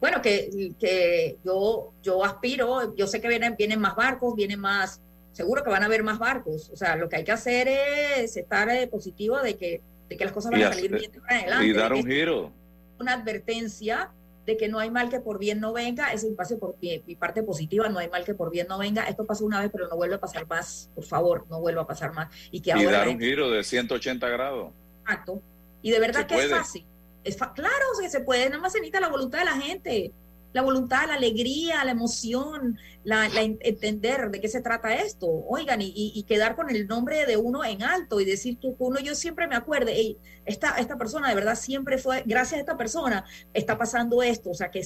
[0.00, 5.00] Bueno, que, que yo, yo aspiro, yo sé que vienen, vienen más barcos, vienen más
[5.32, 6.70] seguro que van a haber más barcos.
[6.70, 10.24] O sea, lo que hay que hacer es estar eh, positivo de que, de que
[10.24, 11.66] las cosas van a salir bien de adelante.
[11.66, 12.52] Y dar un giro.
[12.98, 14.10] Una advertencia
[14.46, 17.42] de que no hay mal que por bien no venga, ese es por mi, parte
[17.42, 19.96] positiva, no hay mal que por bien no venga, esto pasó una vez, pero no
[19.96, 22.28] vuelve a pasar más, por favor, no vuelva a pasar más.
[22.50, 24.72] Y, que y dar un giro de 180 grados.
[25.02, 25.40] Exacto.
[25.80, 26.84] Y de verdad que es fácil.
[27.22, 30.12] Es claro, que se puede, nada más se necesita la voluntad de la gente
[30.52, 35.26] la voluntad, la alegría, la emoción, la, entender de qué se trata esto.
[35.26, 39.14] Oigan, y, quedar con el nombre de uno en alto y decir que uno, yo
[39.14, 43.24] siempre me acuerde, esta, esta persona de verdad siempre fue, gracias a esta persona,
[43.54, 44.50] está pasando esto.
[44.50, 44.82] O sea, que,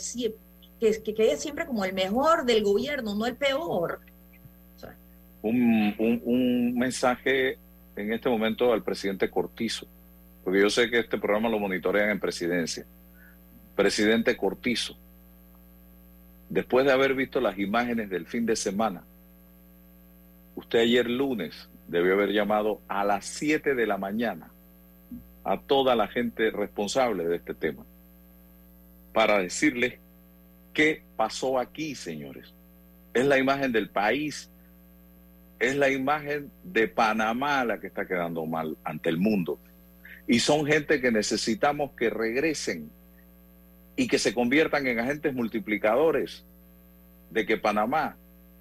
[0.81, 4.01] que, que quede siempre como el mejor del gobierno, no el peor.
[5.43, 7.59] un, un mensaje
[7.97, 9.87] en este momento al presidente Cortizo,
[10.45, 12.85] porque yo sé que este programa lo monitorean en presidencia.
[13.75, 14.97] Presidente Cortizo,
[16.49, 19.03] después de haber visto las imágenes del fin de semana,
[20.55, 24.51] usted ayer lunes debió haber llamado a las 7 de la mañana
[25.45, 27.85] a toda la gente responsable de este tema
[29.13, 29.95] para decirles
[30.75, 32.53] qué pasó aquí, señores.
[33.15, 34.51] Es la imagen del país,
[35.59, 39.59] es la imagen de Panamá la que está quedando mal ante el mundo.
[40.27, 42.91] Y son gente que necesitamos que regresen
[43.97, 46.45] y que se conviertan en agentes multiplicadores
[47.31, 48.17] de que Panamá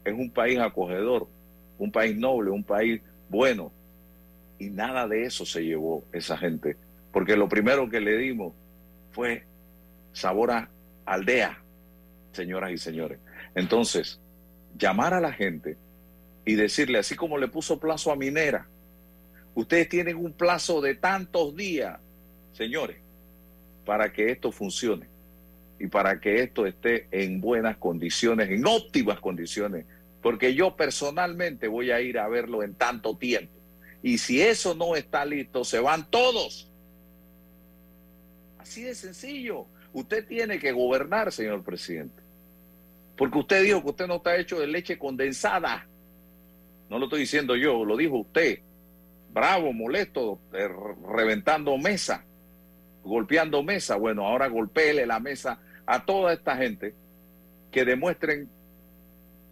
[0.06, 1.28] es un país acogedor,
[1.78, 3.72] un país noble, un país bueno.
[4.58, 6.78] Y nada de eso se llevó esa gente,
[7.12, 8.54] porque lo primero que le dimos
[9.12, 9.44] fue
[10.14, 10.70] sabor a
[11.06, 11.62] aldea,
[12.32, 13.20] señoras y señores.
[13.54, 14.22] Entonces,
[14.78, 15.76] llamar a la gente
[16.46, 18.68] y decirle, así como le puso plazo a Minera,
[19.54, 22.00] ustedes tienen un plazo de tantos días,
[22.54, 22.98] señores,
[23.86, 25.15] para que esto funcione
[25.80, 29.86] y para que esto esté en buenas condiciones, en óptimas condiciones,
[30.22, 33.54] porque yo personalmente voy a ir a verlo en tanto tiempo.
[34.02, 36.72] Y si eso no está listo, se van todos.
[38.58, 39.68] Así de sencillo.
[39.94, 42.22] Usted tiene que gobernar, señor presidente.
[43.16, 45.88] Porque usted dijo que usted no está hecho de leche condensada.
[46.90, 48.60] No lo estoy diciendo yo, lo dijo usted.
[49.32, 50.70] Bravo, molesto, eh,
[51.14, 52.24] reventando mesa,
[53.06, 53.96] golpeando mesa.
[53.96, 56.94] Bueno, ahora golpeele la mesa a toda esta gente
[57.72, 58.50] que demuestren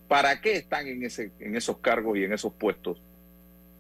[0.08, 3.02] para qué están en, ese, en esos cargos y en esos puestos.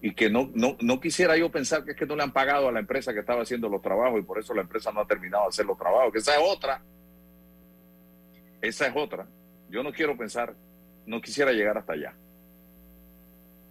[0.01, 2.67] Y que no, no, no quisiera yo pensar que es que no le han pagado
[2.67, 5.07] a la empresa que estaba haciendo los trabajos y por eso la empresa no ha
[5.07, 6.81] terminado de hacer los trabajos, que esa es otra.
[8.61, 9.27] Esa es otra.
[9.69, 10.53] Yo no quiero pensar,
[11.05, 12.13] no quisiera llegar hasta allá.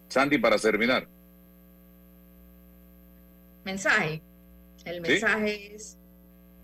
[0.09, 1.07] Sandy, para terminar.
[3.64, 4.22] Mensaje.
[4.85, 5.99] El mensaje es,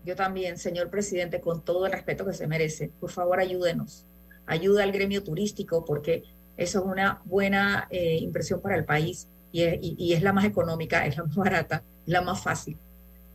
[0.05, 4.05] yo también, señor presidente, con todo el respeto que se merece, por favor ayúdenos.
[4.45, 6.23] Ayuda al gremio turístico porque
[6.57, 10.45] eso es una buena eh, impresión para el país y es, y es, la más
[10.45, 12.77] económica, es la más barata, es la más fácil.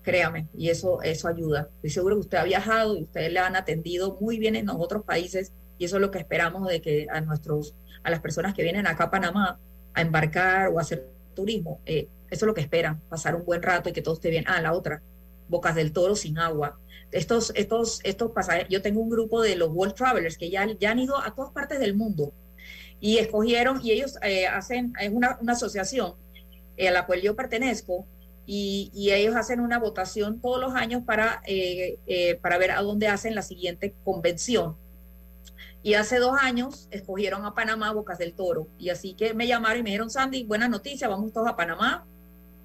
[0.03, 1.69] Créame, y eso, eso ayuda.
[1.77, 4.77] Estoy seguro que usted ha viajado y ustedes le han atendido muy bien en los
[4.79, 8.55] otros países y eso es lo que esperamos de que a nuestros, a las personas
[8.55, 9.59] que vienen acá a Panamá
[9.95, 13.63] a embarcar o a hacer turismo, eh, eso es lo que esperan, pasar un buen
[13.63, 14.45] rato y que todo esté bien.
[14.47, 15.03] Ah, la otra,
[15.49, 16.79] Bocas del Toro sin agua.
[17.11, 20.91] Estos, estos, estos pasajes, yo tengo un grupo de los World Travelers que ya, ya
[20.91, 22.33] han ido a todas partes del mundo
[23.01, 26.15] y escogieron, y ellos eh, hacen, es una, una asociación
[26.77, 28.07] eh, a la cual yo pertenezco,
[28.47, 32.83] y, y, ellos hacen una votación todos los años para, eh, eh, para ver a
[32.83, 34.77] dónde hacen la siguiente convención.
[35.83, 38.69] Y hace dos años escogieron a Panamá, Bocas del Toro.
[38.79, 42.07] Y así que me llamaron y me dijeron, Sandy, buena noticia, vamos todos a Panamá.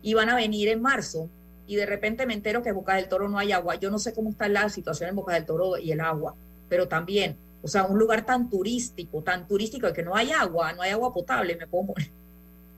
[0.02, 1.30] Y van a venir en marzo.
[1.68, 3.76] Y de repente me entero que en Bocas del Toro no hay agua.
[3.76, 6.36] Yo no sé cómo está la situación en Bocas del Toro y el agua,
[6.68, 10.82] pero también, o sea, un lugar tan turístico, tan turístico que no hay agua, no
[10.82, 12.10] hay agua potable, me puedo poner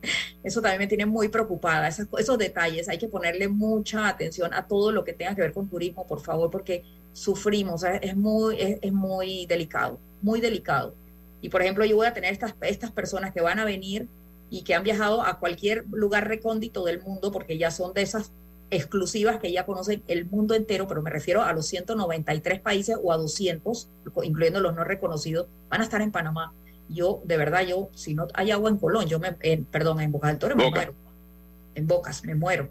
[0.44, 1.88] eso también me tiene muy preocupada.
[1.88, 5.54] Esos, esos, detalles, hay que ponerle mucha atención a todo lo que tenga que ver
[5.54, 10.96] con turismo, por favor, porque sufrimos, es muy, es, muy delicado, muy delicado.
[11.42, 14.08] Y por ejemplo, yo voy a tener estas, estas personas que van a venir
[14.52, 18.32] y que han viajado a cualquier lugar recóndito del mundo, porque ya son de esas
[18.70, 23.12] exclusivas que ya conocen el mundo entero, pero me refiero a los 193 países o
[23.12, 23.90] a 200,
[24.22, 26.54] incluyendo los no reconocidos, van a estar en Panamá
[26.94, 30.12] yo, de verdad, yo, si no hay agua en Colón, yo me, en, perdón, en
[30.12, 30.94] Boca del Toro me muero.
[31.74, 32.70] En Bocas, me muero.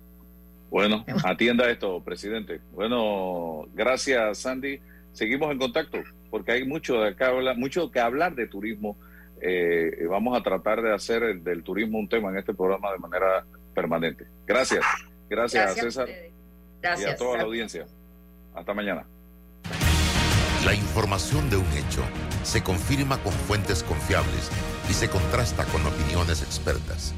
[0.71, 2.61] Bueno, atienda esto, presidente.
[2.73, 4.79] Bueno, gracias, Sandy.
[5.13, 5.99] Seguimos en contacto,
[6.31, 8.97] porque hay mucho, de acá, mucho que hablar de turismo.
[9.41, 12.99] Eh, vamos a tratar de hacer el, del turismo un tema en este programa de
[12.99, 14.27] manera permanente.
[14.47, 14.85] Gracias.
[15.29, 16.09] Gracias, gracias César.
[16.83, 17.11] Gracias.
[17.11, 17.87] Y a toda la audiencia.
[18.55, 19.07] Hasta mañana.
[20.65, 22.03] La información de un hecho
[22.43, 24.51] se confirma con fuentes confiables
[24.91, 27.15] y se contrasta con opiniones expertas.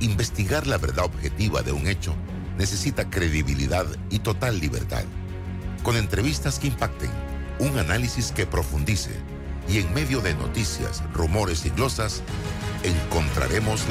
[0.00, 2.14] Investigar la verdad objetiva de un hecho
[2.56, 5.04] necesita credibilidad y total libertad.
[5.82, 7.10] Con entrevistas que impacten,
[7.58, 9.12] un análisis que profundice
[9.70, 12.22] y en medio de noticias, rumores y glosas,
[12.82, 13.86] encontraremos